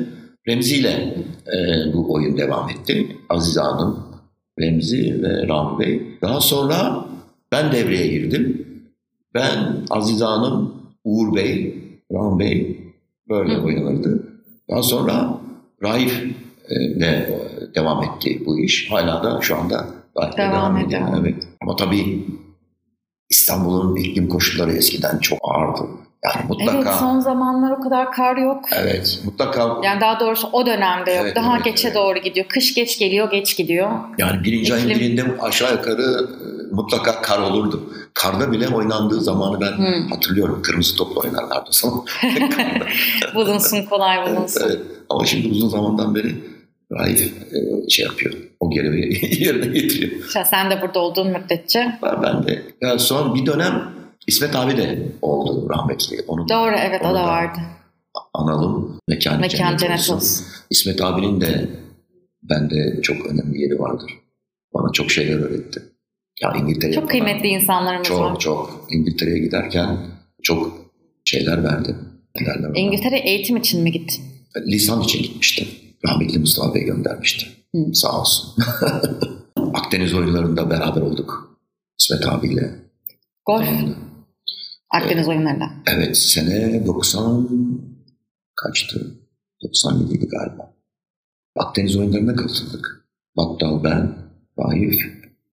[0.47, 1.15] Remzi ile
[1.47, 3.07] e, bu oyun devam etti.
[3.29, 4.06] Aziz Hanım,
[4.59, 6.01] Remzi ve Rahmi Bey.
[6.21, 7.05] Daha sonra
[7.51, 8.67] ben devreye girdim.
[9.33, 11.75] Ben, Aziz Hanım, Uğur Bey,
[12.13, 12.77] Rahmi Bey
[13.29, 13.61] böyle Hı.
[13.61, 14.27] oynanırdı.
[14.69, 15.39] Daha sonra
[15.83, 16.23] Raif
[16.69, 17.39] ile
[17.75, 18.91] devam etti bu iş.
[18.91, 19.87] Hala da şu anda
[20.17, 21.01] Raif'le Devam devam, ediyor.
[21.21, 21.47] Evet.
[21.61, 22.25] Ama tabii
[23.29, 25.81] İstanbul'un iklim koşulları eskiden çok ağırdı.
[26.35, 28.65] Yani mutlaka Evet son zamanlar o kadar kar yok.
[28.75, 31.21] evet, mutlaka Yani daha doğrusu o dönemde yok.
[31.25, 31.97] Evet, Daha evet, geçe evet.
[31.97, 32.45] doğru gidiyor.
[32.49, 33.91] Kış geç geliyor, geç gidiyor.
[34.17, 37.93] yani birinci ayın İklim- birinde aşağı yukarı e, mutlaka kar olurdu.
[38.13, 40.07] Karda bile oynandığı zamanı ben Hmm.
[40.09, 40.61] hatırlıyorum.
[40.61, 41.69] Kırmızı topla oynarlardı.
[42.21, 42.85] Karda.
[43.35, 44.61] bulunsun kolay bulunsun.
[44.65, 44.79] evet.
[45.09, 46.35] Ama şimdi uzun zamandan beri
[46.91, 47.21] Raif
[47.53, 48.33] e, şey yapıyor.
[48.59, 50.11] O görevi yerine getiriyor.
[50.45, 51.99] Sen de burada olduğun müddetçe.
[52.03, 52.61] Ben, ben de.
[52.81, 53.83] Yani son bir dönem
[54.27, 56.23] İsmet abi de oldu rahmetli.
[56.27, 57.59] Onu Doğru evet o onu da vardı.
[58.33, 58.99] analım.
[59.07, 60.15] Mekanı Mekan cennet, cennet olsun.
[60.15, 60.45] olsun.
[60.69, 61.69] İsmet abinin de
[62.43, 64.11] bende çok önemli yeri vardır.
[64.73, 65.83] Bana çok şeyler öğretti.
[66.41, 68.17] Ya İngiltere'ye Çok kıymetli insanlarımız var.
[68.31, 68.87] Çok çok.
[68.91, 69.97] İngiltere'ye giderken
[70.43, 70.71] çok
[71.25, 71.95] şeyler verdi.
[72.41, 72.79] Ona?
[72.79, 74.23] İngiltere eğitim için mi gittin?
[74.67, 75.67] Lisan için gitmişti.
[76.07, 77.45] Rahmetli Mustafa Bey göndermişti.
[77.75, 77.81] Hı.
[77.93, 78.63] Sağ olsun.
[79.73, 81.57] Akdeniz oyunlarında beraber olduk.
[81.99, 82.75] İsmet abiyle.
[83.45, 83.67] Golf.
[84.89, 85.69] Akdeniz oyunlarında.
[85.87, 87.49] Evet sene 90
[88.55, 89.15] kaçtı?
[89.63, 90.73] 97 idi galiba.
[91.55, 93.07] Akdeniz oyunlarına katıldık.
[93.37, 94.15] Battal ben,
[94.59, 95.01] Raif,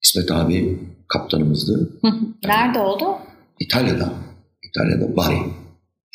[0.01, 1.99] İsmet abi kaptanımızdı.
[2.45, 3.05] Nerede oldu?
[3.59, 4.13] İtalya'da.
[4.63, 5.37] İtalya'da Bari.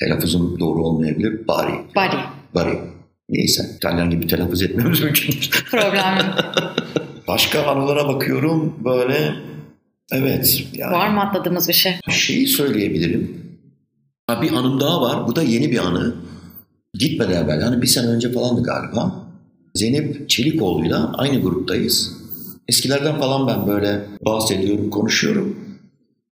[0.01, 1.49] Telaffuzum doğru olmayabilir.
[1.49, 1.73] Bari.
[1.97, 2.17] Bari.
[2.55, 2.79] Bari.
[3.29, 5.35] Neyse İtalyan gibi telaffuz etmemiz mümkün.
[5.71, 6.19] Problem.
[7.29, 9.35] Başka anılara bakıyorum böyle
[10.13, 10.65] evet.
[10.73, 11.93] Yani Var mı atladığımız bir şey?
[12.09, 13.49] Şeyi söyleyebilirim.
[14.43, 15.27] Bir anım daha var.
[15.27, 16.15] Bu da yeni bir anı.
[16.95, 17.63] Gitmeden evvel.
[17.63, 19.29] Hani bir sene önce falandı galiba.
[19.75, 22.13] Zeynep Çelikoğlu'yla aynı gruptayız.
[22.69, 25.57] Eskilerden falan ben böyle bahsediyorum, konuşuyorum.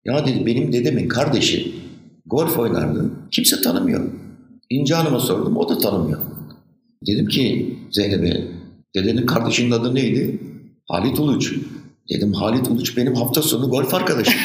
[0.05, 1.75] Ya dedi benim dedemin kardeşi
[2.25, 3.11] golf oynardı.
[3.31, 4.11] Kimse tanımıyor.
[4.69, 5.57] İnce Hanım'a sordum.
[5.57, 6.19] O da tanımıyor.
[7.07, 8.47] Dedim ki Zeynep'e
[8.95, 10.39] dedenin kardeşinin adı neydi?
[10.87, 11.53] Halit Uluç.
[12.09, 14.39] Dedim Halit Uluç benim hafta sonu golf arkadaşım.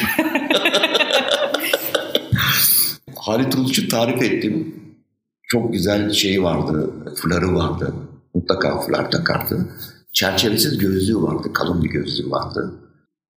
[3.15, 4.75] Halit Uluç'u tarif ettim.
[5.43, 7.93] Çok güzel şeyi vardı, fuları vardı.
[8.33, 9.65] Mutlaka fular takardı.
[10.13, 12.73] Çerçevesiz gözlüğü vardı, kalın bir gözlüğü vardı.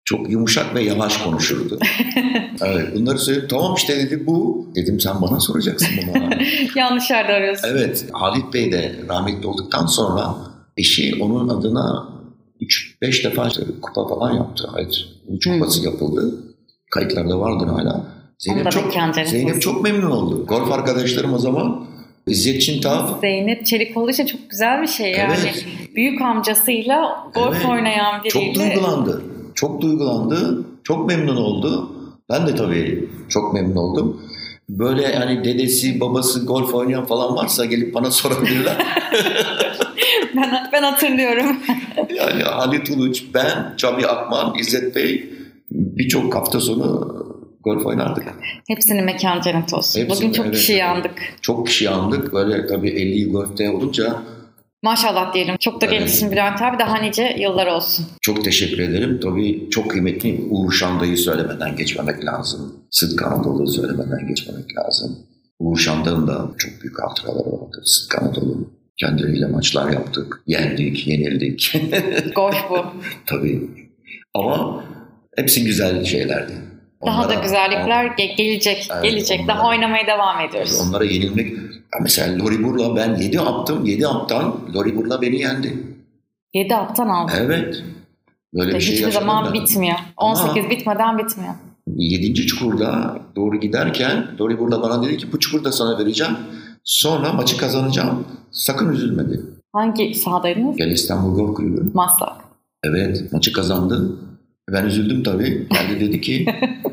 [0.06, 1.80] Çok yumuşak ve yavaş konuşurdu.
[2.62, 3.48] evet, bunları söyledim.
[3.48, 4.68] Tamam işte dedi bu.
[4.76, 6.30] Dedim sen bana soracaksın bunu.
[6.76, 7.68] Yanlış yerde arıyorsun.
[7.72, 10.36] Evet, Halit Bey de rahmetli olduktan sonra
[10.78, 12.19] eşi onun adına
[12.62, 13.50] 3-5 defa
[13.82, 14.70] kupa falan yaptı.
[14.72, 16.44] Hayır, kupası yapıldı.
[16.92, 18.06] Kayıtlarda vardır hala.
[18.38, 18.94] Zeynep çok,
[19.26, 20.46] Zeynep çok memnun oldu.
[20.46, 21.90] Golf arkadaşlarım o zaman
[22.28, 23.20] İzzet Çintav.
[23.22, 25.34] Zeynep Çelikoğlu için çok güzel bir şey yani.
[25.44, 25.66] Evet.
[25.96, 27.66] Büyük amcasıyla golf evet.
[27.66, 28.54] oynayan biriyle.
[28.54, 29.24] Çok duygulandı.
[29.56, 30.66] Çok duygulandı.
[30.84, 31.92] Çok memnun oldu.
[32.30, 34.22] Ben de tabii çok memnun oldum.
[34.70, 38.78] Böyle yani dedesi, babası golf oynayan falan varsa gelip bana sorabilirler.
[40.36, 41.58] ben, ben hatırlıyorum.
[42.16, 45.30] yani Halit Uluç, ben, Cabi Akman, İzzet Bey
[45.72, 47.20] birçok hafta sonu
[47.64, 48.24] golf oynardık.
[48.68, 50.02] Hepsinin mekan cennet olsun.
[50.02, 51.12] Hepsini, Bugün çok evet, kişi yandık.
[51.42, 52.34] Çok kişi yandık.
[52.34, 54.22] Böyle tabii 50 yıl golfte olunca
[54.84, 55.58] Maşallah diyelim.
[55.58, 56.00] Çok da evet.
[56.00, 56.80] gençsin Bülent abi.
[56.80, 58.06] Daha nice yıllar olsun.
[58.22, 59.20] Çok teşekkür ederim.
[59.24, 62.74] Tabii çok kıymetli Uğur Şanda'yı söylemeden geçmemek lazım.
[62.92, 65.18] Sıdk Anadolu'yu söylemeden geçmemek lazım.
[65.60, 67.82] Uğur Şanda'nın da çok büyük hatıraları vardı.
[67.84, 68.79] Sıdk Anadolu.
[69.00, 70.44] Kendileriyle maçlar yaptık.
[70.48, 71.74] Yendik, yenildik.
[72.36, 72.86] Golf bu.
[73.26, 73.62] Tabii.
[74.34, 74.84] Ama
[75.36, 76.54] hepsi güzel şeylerdi.
[77.06, 79.40] Daha onlara, da güzellikler on, gelecek, evet, gelecek.
[79.40, 80.82] Onlara, Daha oynamaya devam ediyoruz.
[80.88, 81.54] Onlara yenilmek.
[82.02, 83.86] Mesela Loribur'la ben 7 aptım.
[83.86, 85.74] 7 aptan Loribur'la beni yendi.
[86.54, 87.32] 7 aptan aldı.
[87.40, 87.84] Evet.
[88.54, 89.54] Böyle bir şey Hiçbir zaman da.
[89.54, 89.96] bitmiyor.
[90.18, 91.54] 18 Ama, bitmeden bitmiyor.
[91.88, 92.48] 7.
[92.48, 96.38] çukurda doğru giderken Loribur'la bana dedi ki bu çukurda sana vereceğim.
[96.90, 98.28] Sonra maçı kazanacağım.
[98.52, 99.42] Sakın üzülme dedi.
[99.74, 100.78] Hangi sahadaydınız?
[100.78, 101.92] Gel İstanbul Golf Kulübü.
[101.94, 102.34] Maslak.
[102.84, 104.20] Evet maçı kazandı.
[104.72, 105.68] Ben üzüldüm tabii.
[105.72, 106.46] Geldi dedi ki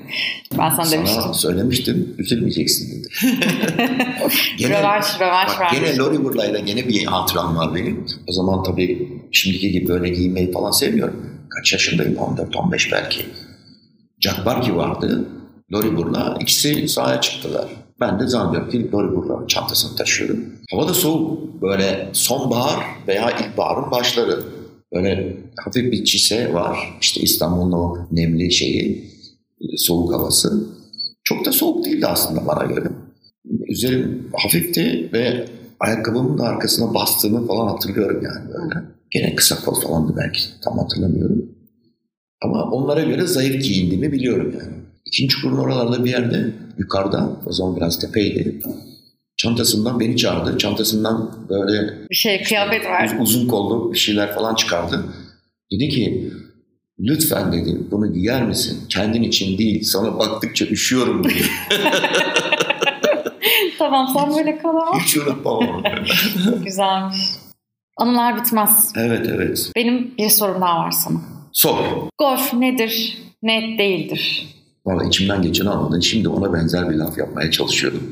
[0.59, 1.35] ben sana, sana demiştim.
[1.35, 3.09] söylemiştim üzülmeyeceksin dedi.
[4.59, 8.07] gene, rövanş, rövanş bak, Gene Lori Burla'yla gene bir hatıram var benim.
[8.29, 11.27] O zaman tabii şimdiki gibi böyle giymeyi falan sevmiyorum.
[11.49, 12.15] Kaç yaşındayım?
[12.15, 13.27] 14-15 belki.
[14.21, 15.29] Jack Barkey vardı.
[15.73, 16.39] Lori Burla.
[16.41, 17.69] ikisi sahaya çıktılar.
[18.01, 20.45] Ben de zannediyorum ki Lori Burla çantasını taşıyorum.
[20.71, 21.63] Hava da soğuk.
[21.63, 24.43] Böyle sonbahar veya ilkbaharın başları.
[24.95, 26.99] Böyle hafif bir çise var.
[27.01, 29.11] İşte İstanbul'un o nemli şeyi,
[29.77, 30.67] soğuk havası.
[31.25, 32.89] Çok da soğuk değildi aslında bana göre.
[33.69, 35.49] Üzerim hafifti ve
[35.81, 38.87] ayakkabımın arkasına bastığını falan hatırlıyorum yani böyle.
[39.11, 41.57] Gene kısa kol falandı belki tam hatırlamıyorum.
[42.43, 44.86] Ama onlara göre zayıf giyindiğimi biliyorum yani.
[45.07, 48.63] İkinci kurun oralarda bir yerde yukarıda o zaman biraz tepeydi.
[49.37, 50.59] Çantasından beni çağırdı.
[50.59, 53.17] Çantasından böyle bir şey kıyafet var.
[53.21, 55.05] Uzun kollu bir şeyler falan çıkardı.
[55.73, 56.33] Dedi ki
[56.99, 58.79] lütfen dedi bunu giyer misin?
[58.89, 61.43] Kendin için değil sana baktıkça üşüyorum dedi.
[63.79, 65.83] tamam sen böyle kal Hiç unutmam onu.
[66.65, 67.17] Güzelmiş.
[67.97, 68.93] Anılar bitmez.
[68.97, 69.71] Evet evet.
[69.77, 71.21] Benim bir sorum daha var sana.
[71.53, 71.77] Sor.
[72.19, 73.19] Golf nedir?
[73.43, 74.56] Net değildir.
[74.87, 76.01] Valla içimden geçeni anladın.
[76.01, 78.03] Şimdi ona benzer bir laf yapmaya çalışıyordum.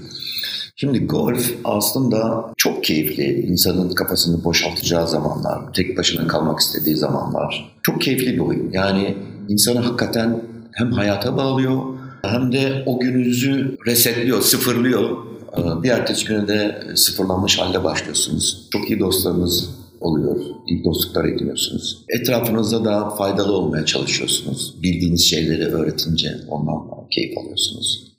[0.76, 3.46] Şimdi golf aslında çok keyifli.
[3.46, 7.74] İnsanın kafasını boşaltacağı zamanlar, tek başına kalmak istediği zamanlar.
[7.82, 8.70] Çok keyifli bir oyun.
[8.72, 9.16] Yani
[9.48, 11.82] insanı hakikaten hem hayata bağlıyor
[12.22, 15.16] hem de o gününüzü resetliyor, sıfırlıyor.
[15.58, 18.68] Ee, bir ertesi güne de sıfırlanmış halde başlıyorsunuz.
[18.72, 19.70] Çok iyi dostlarınız
[20.04, 20.40] oluyor.
[20.68, 22.04] İyi dostluklar ediniyorsunuz.
[22.08, 24.82] Etrafınızda da faydalı olmaya çalışıyorsunuz.
[24.82, 28.14] Bildiğiniz şeyleri öğretince ondan keyif alıyorsunuz.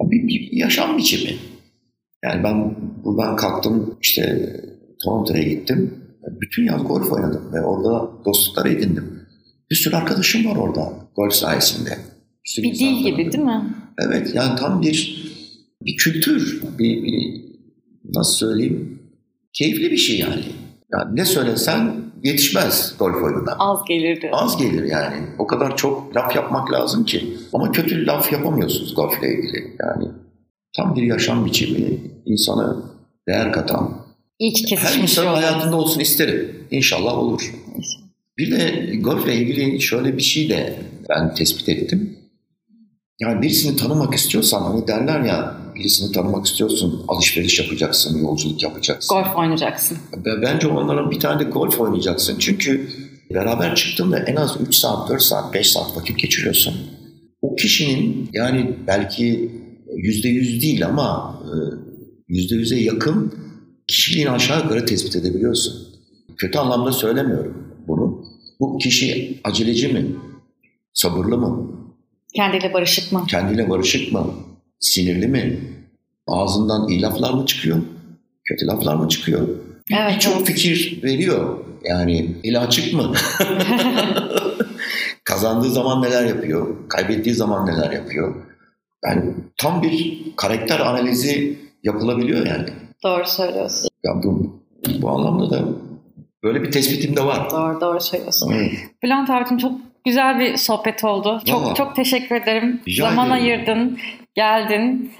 [0.00, 1.36] Bir, bir yaşam biçimi.
[2.24, 4.52] Yani ben buradan kalktım işte
[5.04, 5.94] Toronto'ya gittim.
[6.40, 9.20] Bütün yaz golf oynadım ve orada dostluklar edindim.
[9.70, 11.98] Bir sürü arkadaşım var orada golf sayesinde.
[12.58, 13.74] Bir, bir dil gibi değil mi?
[13.98, 15.26] Evet yani tam bir
[15.82, 17.44] bir kültür, bir, bir
[18.14, 18.98] nasıl söyleyeyim
[19.52, 20.44] keyifli bir şey yani.
[20.92, 23.56] Yani ne söylesen yetişmez golf oyununa.
[23.58, 24.30] Az gelirdi.
[24.32, 25.16] Az gelir yani.
[25.38, 27.36] O kadar çok laf yapmak lazım ki.
[27.52, 29.76] Ama kötü laf yapamıyorsunuz golfle ilgili.
[29.80, 30.08] Yani
[30.76, 32.76] tam bir yaşam biçimi, insana
[33.28, 34.06] değer katan.
[34.38, 36.66] İç Her insanın hayatında olsun isterim.
[36.70, 37.52] İnşallah olur.
[38.38, 40.78] Bir de golfle ilgili şöyle bir şey de
[41.08, 42.18] ben tespit ettim.
[43.20, 49.16] Yani birisini tanımak istiyorsan hani derler ya birisini tanımak istiyorsun alışveriş yapacaksın, yolculuk yapacaksın.
[49.16, 49.98] Golf oynayacaksın.
[50.42, 52.36] Bence onlara bir tane de golf oynayacaksın.
[52.38, 52.88] Çünkü
[53.34, 56.74] beraber çıktığında en az 3 saat, 4 saat, 5 saat vakit geçiriyorsun.
[57.42, 59.52] O kişinin yani belki
[59.96, 61.54] yüzde yüz değil ama e,
[62.28, 63.34] yüzde yüze yakın
[63.86, 65.74] kişiliğini aşağı yukarı tespit edebiliyorsun.
[66.36, 68.24] Kötü anlamda söylemiyorum bunu.
[68.60, 70.06] Bu kişi aceleci mi?
[70.92, 71.70] Sabırlı mı?
[72.34, 73.24] Kendiyle barışık mı?
[73.28, 74.34] Kendiyle barışık mı?
[74.80, 75.60] Sinirli mi?
[76.26, 77.78] Ağzından iyi laflar mı çıkıyor?
[78.44, 79.48] Kötü laflar mı çıkıyor?
[79.92, 80.46] Evet, evet.
[80.46, 81.58] fikir veriyor.
[81.84, 83.12] Yani eli açık mı?
[85.24, 86.88] Kazandığı zaman neler yapıyor?
[86.88, 88.34] Kaybettiği zaman neler yapıyor?
[89.04, 92.68] Yani tam bir karakter analizi yapılabiliyor yani.
[93.04, 93.88] Doğru söylüyorsun.
[94.04, 94.60] Ya bu,
[95.02, 95.64] bu anlamda da
[96.42, 97.50] böyle bir tespitim de var.
[97.50, 98.52] Doğru, doğru söylüyorsun.
[98.52, 98.72] Evet.
[99.02, 99.72] Bülent abicim çok
[100.04, 101.40] güzel bir sohbet oldu.
[101.46, 101.74] Çok Vallahi.
[101.74, 102.80] çok teşekkür ederim.
[102.88, 103.42] Rica Zaman ederim.
[103.42, 103.98] ayırdın,
[104.36, 105.12] geldin.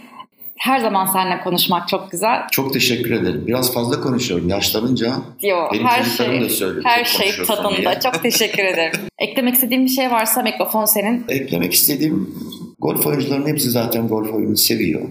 [0.59, 2.41] Her zaman seninle konuşmak çok güzel.
[2.53, 3.45] Çok teşekkür ederim.
[3.47, 4.49] Biraz fazla konuşuyorum.
[4.49, 5.13] Yaşlanınca
[5.43, 5.73] Diyor.
[5.73, 6.85] benim her şey, da söylüyor.
[6.85, 7.77] her şey tadında.
[7.77, 8.01] diye.
[8.03, 9.01] Çok teşekkür ederim.
[9.19, 11.25] Eklemek istediğim bir şey varsa mikrofon senin.
[11.29, 12.35] Eklemek istediğim
[12.79, 15.09] golf oyuncularının hepsi zaten golf oyununu seviyor.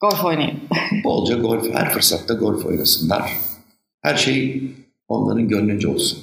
[0.00, 0.60] Golf oynayın.
[1.04, 3.32] Bolca golf, her fırsatta golf oynasınlar.
[4.02, 4.62] Her şey
[5.08, 6.18] onların gönlünce olsun.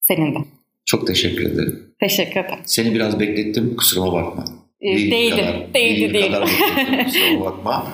[0.00, 0.38] Senin de.
[0.84, 1.82] Çok teşekkür ederim.
[2.00, 2.58] Teşekkür ederim.
[2.64, 4.44] Seni biraz beklettim, kusuruma bakma.
[4.82, 6.32] Ee, Bildiğin değildi, kadar- değildi, bildiğin değil.
[6.32, 7.92] kadar bakma.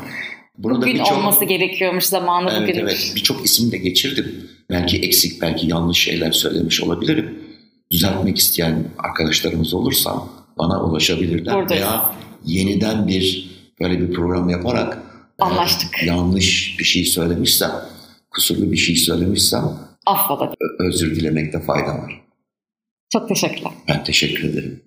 [0.59, 2.81] Bunu da Bugün birçok- olması gerekiyormuş zamanı Evet bugün.
[2.81, 4.51] evet birçok isim de geçirdim.
[4.71, 7.39] Belki eksik, belki yanlış şeyler söylemiş olabilirim.
[7.91, 10.23] Düzeltmek isteyen arkadaşlarımız olursa
[10.59, 11.55] bana ulaşabilirler.
[11.55, 11.83] Buradayız.
[11.85, 12.13] Veya
[12.45, 13.51] yeniden bir
[13.81, 15.03] böyle bir program yaparak
[15.39, 16.03] Anlaştık.
[16.07, 17.71] yanlış bir şey söylemişsem,
[18.31, 19.65] kusurlu bir şey söylemişsem
[20.07, 20.53] Affola.
[20.79, 22.21] özür dilemekte fayda var.
[23.13, 23.73] Çok teşekkürler.
[23.89, 24.83] Ben teşekkür ederim.